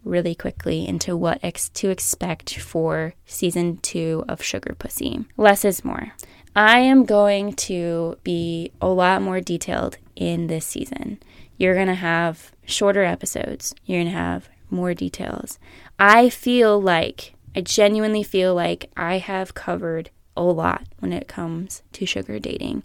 really 0.03 0.33
quickly 0.33 0.87
into 0.87 1.15
what 1.15 1.39
ex- 1.43 1.69
to 1.69 1.89
expect 1.89 2.57
for 2.57 3.13
season 3.25 3.77
two 3.77 4.25
of 4.27 4.41
Sugar 4.41 4.75
Pussy. 4.77 5.25
Less 5.37 5.63
is 5.63 5.85
more. 5.85 6.13
I 6.55 6.79
am 6.79 7.05
going 7.05 7.53
to 7.53 8.17
be 8.23 8.71
a 8.81 8.87
lot 8.87 9.21
more 9.21 9.39
detailed 9.39 9.97
in 10.15 10.47
this 10.47 10.65
season. 10.65 11.19
You're 11.57 11.75
going 11.75 11.87
to 11.87 11.93
have 11.93 12.51
shorter 12.65 13.03
episodes, 13.03 13.75
you're 13.85 13.99
going 13.99 14.11
to 14.11 14.17
have 14.17 14.49
more 14.69 14.93
details. 14.93 15.59
I 15.99 16.29
feel 16.29 16.81
like, 16.81 17.35
I 17.55 17.61
genuinely 17.61 18.23
feel 18.23 18.55
like 18.55 18.89
I 18.97 19.19
have 19.19 19.53
covered 19.53 20.09
a 20.35 20.43
lot 20.43 20.87
when 20.99 21.13
it 21.13 21.27
comes 21.27 21.83
to 21.93 22.05
sugar 22.05 22.39
dating. 22.39 22.83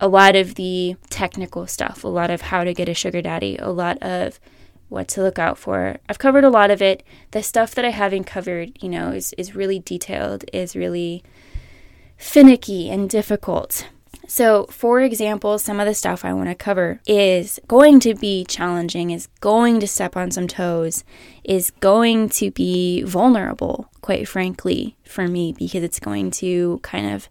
A 0.00 0.08
lot 0.08 0.36
of 0.36 0.54
the 0.54 0.96
technical 1.10 1.66
stuff, 1.66 2.04
a 2.04 2.08
lot 2.08 2.30
of 2.30 2.42
how 2.42 2.64
to 2.64 2.72
get 2.72 2.88
a 2.88 2.94
sugar 2.94 3.20
daddy, 3.20 3.56
a 3.58 3.70
lot 3.70 3.98
of 4.02 4.38
what 4.88 5.08
to 5.08 5.22
look 5.22 5.38
out 5.38 5.58
for. 5.58 5.96
I've 6.08 6.18
covered 6.18 6.44
a 6.44 6.50
lot 6.50 6.70
of 6.70 6.80
it. 6.80 7.02
The 7.32 7.42
stuff 7.42 7.74
that 7.74 7.84
I 7.84 7.90
haven't 7.90 8.24
covered, 8.24 8.82
you 8.82 8.88
know, 8.88 9.10
is, 9.10 9.34
is 9.36 9.54
really 9.54 9.80
detailed, 9.80 10.44
is 10.52 10.76
really 10.76 11.22
finicky 12.16 12.88
and 12.88 13.10
difficult. 13.10 13.88
So, 14.30 14.66
for 14.66 15.00
example, 15.00 15.58
some 15.58 15.80
of 15.80 15.86
the 15.86 15.94
stuff 15.94 16.22
I 16.22 16.34
want 16.34 16.50
to 16.50 16.54
cover 16.54 17.00
is 17.06 17.58
going 17.66 17.98
to 18.00 18.14
be 18.14 18.44
challenging, 18.44 19.10
is 19.10 19.26
going 19.40 19.80
to 19.80 19.86
step 19.88 20.18
on 20.18 20.30
some 20.30 20.46
toes, 20.46 21.02
is 21.44 21.70
going 21.70 22.28
to 22.30 22.50
be 22.50 23.02
vulnerable, 23.04 23.88
quite 24.02 24.28
frankly, 24.28 24.98
for 25.02 25.26
me, 25.26 25.54
because 25.54 25.82
it's 25.82 25.98
going 25.98 26.30
to 26.32 26.78
kind 26.82 27.14
of 27.14 27.30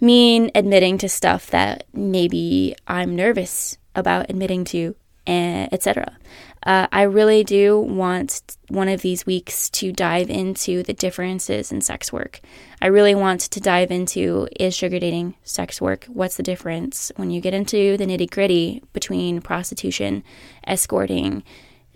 mean 0.00 0.50
admitting 0.56 0.98
to 0.98 1.08
stuff 1.08 1.48
that 1.50 1.84
maybe 1.94 2.74
I'm 2.88 3.14
nervous 3.14 3.78
about 3.94 4.28
admitting 4.28 4.64
to, 4.64 4.96
eh, 5.28 5.68
etc. 5.70 6.18
Uh, 6.64 6.86
I 6.92 7.02
really 7.02 7.42
do 7.42 7.78
want 7.78 8.56
one 8.68 8.88
of 8.88 9.02
these 9.02 9.26
weeks 9.26 9.68
to 9.70 9.92
dive 9.92 10.30
into 10.30 10.82
the 10.82 10.92
differences 10.92 11.72
in 11.72 11.80
sex 11.80 12.12
work. 12.12 12.40
I 12.80 12.86
really 12.86 13.14
want 13.14 13.40
to 13.40 13.60
dive 13.60 13.90
into 13.90 14.48
is 14.58 14.74
sugar 14.74 14.98
dating 14.98 15.34
sex 15.42 15.80
work? 15.80 16.04
What's 16.04 16.36
the 16.36 16.42
difference 16.42 17.10
when 17.16 17.30
you 17.30 17.40
get 17.40 17.54
into 17.54 17.96
the 17.96 18.06
nitty 18.06 18.30
gritty 18.30 18.82
between 18.92 19.40
prostitution, 19.40 20.22
escorting, 20.66 21.42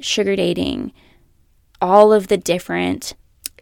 sugar 0.01 0.35
dating, 0.35 0.93
all 1.81 2.13
of 2.13 2.29
the 2.29 2.37
different 2.37 3.15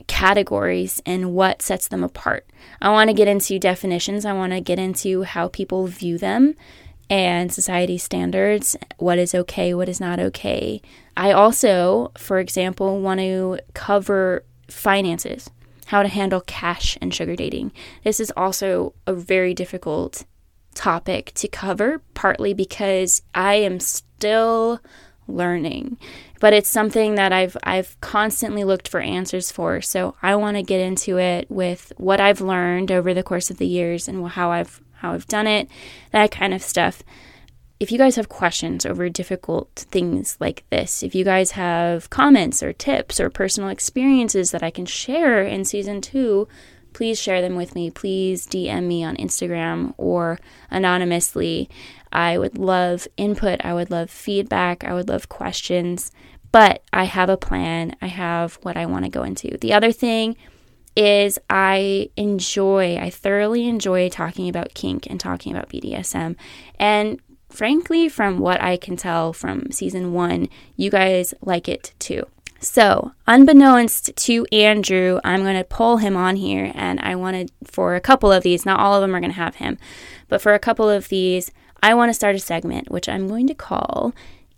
categories 0.07 1.01
and 1.07 1.35
what 1.35 1.63
sets 1.63 1.89
them 1.89 2.03
apart. 2.03 2.47
I 2.81 2.91
want 2.91 3.11
to 3.11 3.15
get 3.15 3.29
into 3.29 3.59
definitions, 3.59 4.25
I 4.25 4.33
want 4.33 4.53
to 4.53 4.61
get 4.61 4.79
into 4.79 5.23
how 5.23 5.49
people 5.49 5.87
view 5.87 6.19
them 6.19 6.55
and 7.11 7.53
society 7.53 7.99
standards, 7.99 8.77
what 8.99 9.19
is 9.19 9.35
okay, 9.35 9.75
what 9.75 9.89
is 9.89 10.01
not 10.01 10.19
okay. 10.19 10.81
I 11.17 11.33
also, 11.33 12.13
for 12.17 12.39
example, 12.39 13.01
want 13.01 13.21
to 13.21 13.59
cover 13.75 14.45
finances, 14.69 15.51
how 15.87 16.03
to 16.03 16.09
handle 16.09 16.41
cash 16.41 16.99
and 17.01 17.15
sugar 17.15 17.37
dating. 17.37 17.73
This 18.03 18.21
is 18.21 18.33
also 18.37 18.95
a 19.07 19.13
very 19.13 19.55
difficult 19.55 20.25
topic 20.75 21.33
to 21.35 21.49
cover, 21.49 22.01
partly 22.15 22.53
because 22.53 23.23
I 23.35 23.55
am 23.55 23.81
still 23.81 24.81
learning. 25.27 25.99
But 26.41 26.53
it's 26.53 26.69
something 26.69 27.15
that 27.15 27.33
I've 27.33 27.57
I've 27.65 27.99
constantly 28.01 28.65
looked 28.65 28.89
for 28.89 29.01
answers 29.01 29.51
for. 29.51 29.81
So 29.81 30.15
I 30.23 30.37
want 30.37 30.57
to 30.57 30.63
get 30.63 30.81
into 30.81 31.19
it 31.19 31.51
with 31.51 31.93
what 31.97 32.21
I've 32.21 32.41
learned 32.41 32.91
over 32.91 33.15
the 33.15 33.23
course 33.23 33.51
of 33.51 33.59
the 33.59 33.67
years 33.67 34.09
and 34.09 34.27
how 34.29 34.51
I've 34.51 34.81
how 35.05 35.13
I've 35.13 35.29
done 35.29 35.47
it, 35.47 35.69
that 36.13 36.31
kind 36.31 36.55
of 36.55 36.63
stuff. 36.63 37.03
If 37.79 37.93
you 37.93 37.99
guys 37.99 38.17
have 38.17 38.31
questions 38.31 38.87
over 38.87 39.11
difficult 39.11 39.85
things 39.91 40.39
like 40.41 40.65
this, 40.71 41.03
if 41.03 41.15
you 41.15 41.25
guys 41.25 41.51
have 41.51 42.09
comments 42.09 42.63
or 42.63 42.73
tips 42.73 43.21
or 43.21 43.29
personal 43.29 43.69
experiences 43.69 44.51
that 44.53 44.63
I 44.63 44.71
can 44.71 44.87
share 44.87 45.43
in 45.43 45.67
season 45.67 46.01
two, 46.01 46.49
please 46.95 47.21
share 47.21 47.43
them 47.43 47.55
with 47.55 47.75
me. 47.75 47.91
Please 47.91 48.47
DM 48.47 48.85
me 48.85 49.05
on 49.05 49.17
Instagram 49.17 49.93
or 49.99 50.39
anonymously. 50.71 51.69
I 52.11 52.39
would 52.39 52.57
love 52.57 53.07
input. 53.19 53.63
I 53.63 53.75
would 53.75 53.91
love 53.91 54.09
feedback. 54.09 54.85
I 54.85 54.95
would 54.95 55.11
love 55.11 55.29
questions. 55.29 56.13
But 56.51 56.83
I 56.93 57.05
have 57.05 57.29
a 57.29 57.37
plan. 57.37 57.95
I 58.01 58.07
have 58.07 58.55
what 58.63 58.79
I 58.79 58.87
want 58.87 59.05
to 59.05 59.11
go 59.11 59.25
into. 59.25 59.59
The 59.59 59.75
other 59.75 59.93
thing 59.93 60.37
is 60.97 61.39
I 61.51 62.11
enjoy, 62.17 62.97
I 62.97 63.11
thoroughly 63.11 63.69
enjoy 63.69 64.09
talking 64.09 64.49
about 64.49 64.75
kink 64.75 65.07
and 65.09 65.19
talking 65.19 65.53
about 65.53 65.69
BDSM. 65.69 66.37
And 66.79 67.21
frankly, 67.49 68.09
from 68.09 68.39
what 68.39 68.61
I 68.61 68.77
can 68.77 68.97
tell 68.97 69.33
from 69.33 69.71
season 69.71 70.13
one, 70.13 70.49
you 70.77 70.91
guys 70.91 71.35
like 71.41 71.69
it 71.69 71.95
too. 71.99 72.27
So, 72.61 73.13
unbeknownst 73.27 74.17
to 74.17 74.47
Andrew, 74.51 75.21
I'm 75.23 75.43
going 75.43 75.57
to 75.57 75.65
pull 75.65 75.99
him 75.99 76.17
on 76.17 76.37
here, 76.37 76.73
and 76.75 76.99
I 77.01 77.15
wanted 77.15 77.53
for 77.65 77.95
a 77.95 78.01
couple 78.01 78.33
of 78.33 78.43
these, 78.43 78.65
not 78.65 78.81
all 78.81 78.95
of 78.95 79.03
them 79.03 79.15
are 79.15 79.21
going 79.21 79.33
to 79.33 79.37
have 79.37 79.57
him, 79.57 79.77
but 80.29 80.41
for 80.41 80.55
a 80.55 80.59
couple 80.59 80.89
of 80.89 81.09
these, 81.09 81.51
I 81.83 81.93
want 81.93 82.09
to 82.09 82.15
start 82.15 82.35
a 82.35 82.39
segment 82.39 82.91
which 82.91 83.11
I'm 83.11 83.29
going 83.29 83.47
to 83.49 83.55
call 83.55 84.15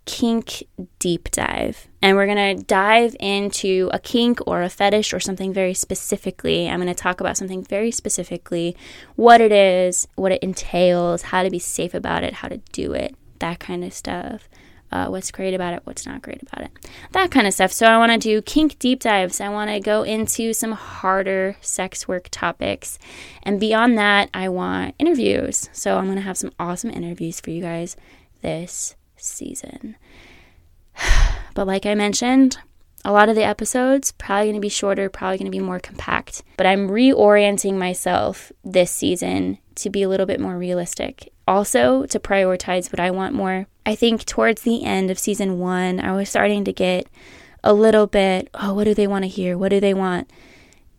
kink 0.07 0.63
deep 0.97 1.29
dive. 1.29 1.87
And 2.01 2.17
we're 2.17 2.25
going 2.25 2.57
to 2.57 2.63
dive 2.63 3.15
into 3.19 3.91
a 3.93 3.99
kink 3.99 4.39
or 4.47 4.63
a 4.63 4.69
fetish 4.69 5.13
or 5.13 5.19
something 5.19 5.53
very 5.53 5.75
specifically. 5.75 6.67
I'm 6.67 6.81
going 6.81 6.87
to 6.87 6.95
talk 6.95 7.19
about 7.21 7.37
something 7.37 7.63
very 7.63 7.91
specifically 7.91 8.75
what 9.15 9.41
it 9.41 9.51
is, 9.51 10.07
what 10.15 10.31
it 10.31 10.41
entails, 10.41 11.23
how 11.23 11.43
to 11.43 11.51
be 11.51 11.59
safe 11.59 11.93
about 11.93 12.23
it, 12.23 12.35
how 12.35 12.47
to 12.47 12.57
do 12.71 12.93
it, 12.93 13.15
that 13.39 13.59
kind 13.59 13.83
of 13.83 13.93
stuff. 13.93 14.49
Uh, 14.89 15.07
what's 15.07 15.31
great 15.31 15.53
about 15.53 15.73
it, 15.73 15.81
what's 15.83 16.05
not 16.05 16.21
great 16.21 16.41
about 16.41 16.61
it, 16.61 16.71
that 17.11 17.29
kind 17.29 17.45
of 17.45 17.53
stuff. 17.53 17.73
So, 17.73 17.87
I 17.87 17.97
want 17.97 18.13
to 18.13 18.17
do 18.17 18.41
kink 18.41 18.79
deep 18.79 19.01
dives. 19.01 19.41
I 19.41 19.49
want 19.49 19.69
to 19.69 19.81
go 19.81 20.03
into 20.03 20.53
some 20.53 20.71
harder 20.71 21.57
sex 21.59 22.07
work 22.07 22.29
topics. 22.31 22.97
And 23.43 23.59
beyond 23.59 23.97
that, 23.97 24.29
I 24.33 24.47
want 24.47 24.95
interviews. 24.97 25.69
So, 25.73 25.97
I'm 25.97 26.05
going 26.05 26.15
to 26.15 26.21
have 26.21 26.37
some 26.37 26.53
awesome 26.57 26.89
interviews 26.89 27.41
for 27.41 27.49
you 27.49 27.61
guys 27.61 27.97
this 28.41 28.95
season. 29.17 29.95
But 31.53 31.65
like 31.65 31.87
I 31.87 31.95
mentioned, 31.95 32.59
a 33.03 33.11
lot 33.11 33.29
of 33.29 33.35
the 33.35 33.43
episodes 33.43 34.11
probably 34.11 34.45
going 34.45 34.55
to 34.55 34.61
be 34.61 34.69
shorter, 34.69 35.09
probably 35.09 35.37
going 35.37 35.51
to 35.51 35.57
be 35.57 35.63
more 35.63 35.79
compact. 35.79 36.43
But 36.55 36.67
I'm 36.67 36.87
reorienting 36.87 37.79
myself 37.79 38.51
this 38.63 38.91
season 38.91 39.57
to 39.75 39.89
be 39.89 40.03
a 40.03 40.09
little 40.09 40.25
bit 40.25 40.39
more 40.39 40.57
realistic. 40.57 41.31
Also, 41.47 42.05
to 42.07 42.19
prioritize 42.19 42.91
what 42.91 42.99
I 42.99 43.09
want 43.09 43.33
more. 43.33 43.65
I 43.85 43.95
think 43.95 44.25
towards 44.25 44.61
the 44.61 44.83
end 44.83 45.09
of 45.09 45.17
season 45.17 45.57
one, 45.57 45.99
I 45.99 46.11
was 46.11 46.29
starting 46.29 46.65
to 46.65 46.73
get 46.73 47.07
a 47.63 47.73
little 47.73 48.07
bit, 48.07 48.49
oh, 48.53 48.73
what 48.73 48.83
do 48.83 48.93
they 48.93 49.07
want 49.07 49.23
to 49.23 49.29
hear? 49.29 49.57
What 49.57 49.69
do 49.69 49.79
they 49.79 49.93
want? 49.93 50.29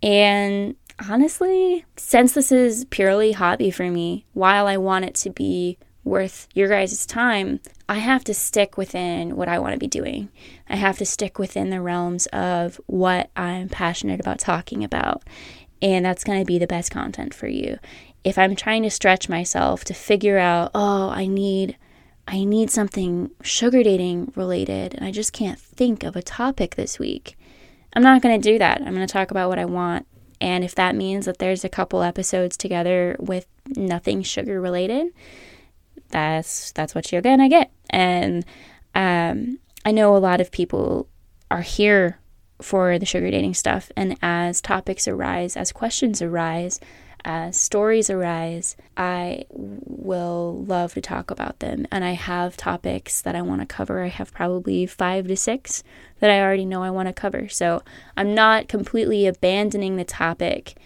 And 0.03 0.77
honestly, 1.09 1.85
since 1.97 2.33
this 2.33 2.51
is 2.51 2.87
purely 2.87 3.33
hobby 3.33 3.71
for 3.71 3.91
me, 3.91 4.25
while 4.33 4.67
I 4.67 4.77
want 4.77 5.05
it 5.05 5.15
to 5.17 5.31
be 5.31 5.79
worth 6.09 6.49
your 6.55 6.69
guys' 6.69 7.07
time, 7.07 7.61
I 7.89 7.99
have 7.99 8.25
to 8.25 8.35
stick 8.35 8.77
within 8.77 9.37
what 9.37 9.49
I 9.49 9.59
want 9.59 9.75
to 9.75 9.79
be 9.79 9.87
doing. 9.87 10.31
I 10.69 10.77
have 10.77 10.99
to 10.99 11.07
stick 11.07 11.39
within 11.39 11.71
the 11.71 11.81
realms 11.81 12.27
of 12.27 12.81
what 12.87 13.31
I'm 13.37 13.69
passionate 13.69 14.21
about 14.21 14.39
talking 14.39 14.85
about. 14.85 15.23
And 15.81 16.05
that's 16.05 16.25
going 16.25 16.41
to 16.41 16.45
be 16.45 16.59
the 16.59 16.67
best 16.67 16.91
content 16.91 17.33
for 17.33 17.47
you. 17.47 17.79
If 18.25 18.37
I'm 18.37 18.57
trying 18.57 18.83
to 18.83 18.91
stretch 18.91 19.29
myself 19.29 19.85
to 19.85 19.95
figure 19.95 20.39
out, 20.39 20.73
oh, 20.75 21.09
I 21.11 21.27
need 21.27 21.77
I 22.31 22.45
need 22.45 22.71
something 22.71 23.31
sugar 23.43 23.83
dating 23.83 24.33
related 24.37 24.93
and 24.93 25.03
I 25.03 25.11
just 25.11 25.33
can't 25.33 25.59
think 25.59 26.05
of 26.05 26.15
a 26.15 26.21
topic 26.21 26.75
this 26.75 26.99
week. 26.99 27.39
I'm 27.95 28.03
not 28.03 28.21
going 28.21 28.39
to 28.39 28.53
do 28.53 28.59
that. 28.59 28.83
I'm 28.83 28.95
going 28.95 29.07
to 29.07 29.11
talk 29.11 29.31
about 29.31 29.49
what 29.49 29.59
I 29.59 29.65
want. 29.65 30.07
And 30.39 30.63
if 30.63 30.75
that 30.75 30.95
means 30.95 31.25
that 31.25 31.39
there's 31.39 31.65
a 31.65 31.71
couple 31.71 32.03
episodes 32.03 32.57
together 32.57 33.17
with 33.19 33.47
nothing 33.77 34.23
sugar 34.23 34.61
related, 34.61 35.09
that's 36.09 36.73
that's 36.73 36.95
what 36.95 37.13
you're 37.13 37.23
gonna 37.23 37.49
get. 37.49 37.71
And 37.91 38.45
um, 38.95 39.59
I 39.85 39.93
know 39.93 40.17
a 40.17 40.19
lot 40.19 40.41
of 40.41 40.51
people 40.51 41.09
are 41.51 41.63
here 41.63 42.19
for 42.61 42.99
the 42.99 43.07
sugar 43.07 43.31
dating 43.31 43.55
stuff, 43.55 43.91
and 43.97 44.17
as 44.21 44.61
topics 44.61 45.07
arise, 45.07 45.57
as 45.57 45.73
questions 45.73 46.21
arise, 46.21 46.81
as 47.25 47.61
stories 47.61 48.11
arise, 48.11 48.77
I 48.97 49.45
will 49.51 50.65
love 50.65 50.95
to 50.95 51.01
talk 51.01 51.31
about 51.31 51.59
them. 51.59 51.87
And 51.91 52.05
I 52.05 52.13
have 52.13 52.57
topics 52.57 53.21
that 53.23 53.35
I 53.35 53.43
want 53.43 53.61
to 53.61 53.67
cover. 53.67 54.03
I 54.03 54.09
have 54.09 54.33
probably 54.33 54.87
five 54.87 55.27
to 55.29 55.37
six 55.37 55.83
that 56.21 56.31
I 56.31 56.41
already 56.41 56.65
know 56.65 56.83
I 56.83 56.91
want 56.91 57.09
to 57.09 57.13
cover. 57.13 57.49
So 57.49 57.83
I'm 58.17 58.35
not 58.35 58.69
completely 58.69 59.27
abandoning 59.27 59.97
the 59.97 60.05
topic 60.05 60.77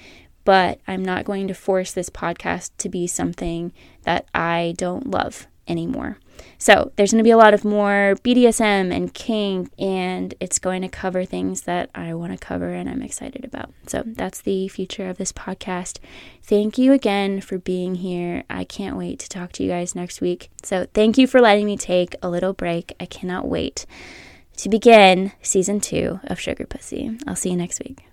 but 0.44 0.80
I'm 0.86 1.04
not 1.04 1.24
going 1.24 1.48
to 1.48 1.54
force 1.54 1.92
this 1.92 2.10
podcast 2.10 2.70
to 2.78 2.88
be 2.88 3.06
something 3.06 3.72
that 4.02 4.26
I 4.34 4.74
don't 4.76 5.10
love 5.10 5.46
anymore. 5.68 6.18
So, 6.58 6.92
there's 6.96 7.12
going 7.12 7.18
to 7.18 7.24
be 7.24 7.30
a 7.30 7.36
lot 7.36 7.54
of 7.54 7.64
more 7.64 8.16
BDSM 8.22 8.94
and 8.94 9.12
kink, 9.12 9.70
and 9.78 10.34
it's 10.40 10.58
going 10.58 10.82
to 10.82 10.88
cover 10.88 11.24
things 11.24 11.62
that 11.62 11.90
I 11.94 12.14
want 12.14 12.32
to 12.32 12.38
cover 12.38 12.72
and 12.72 12.88
I'm 12.88 13.02
excited 13.02 13.44
about. 13.44 13.72
So, 13.86 14.02
that's 14.06 14.40
the 14.40 14.68
future 14.68 15.08
of 15.08 15.18
this 15.18 15.32
podcast. 15.32 15.98
Thank 16.42 16.78
you 16.78 16.92
again 16.92 17.40
for 17.40 17.58
being 17.58 17.96
here. 17.96 18.44
I 18.48 18.64
can't 18.64 18.96
wait 18.96 19.18
to 19.20 19.28
talk 19.28 19.52
to 19.52 19.62
you 19.62 19.70
guys 19.70 19.94
next 19.94 20.20
week. 20.20 20.50
So, 20.62 20.86
thank 20.94 21.18
you 21.18 21.26
for 21.26 21.40
letting 21.40 21.66
me 21.66 21.76
take 21.76 22.14
a 22.22 22.30
little 22.30 22.52
break. 22.52 22.94
I 22.98 23.06
cannot 23.06 23.48
wait 23.48 23.86
to 24.58 24.68
begin 24.68 25.32
season 25.42 25.80
two 25.80 26.20
of 26.24 26.38
Sugar 26.38 26.66
Pussy. 26.66 27.18
I'll 27.26 27.36
see 27.36 27.50
you 27.50 27.56
next 27.56 27.80
week. 27.80 28.04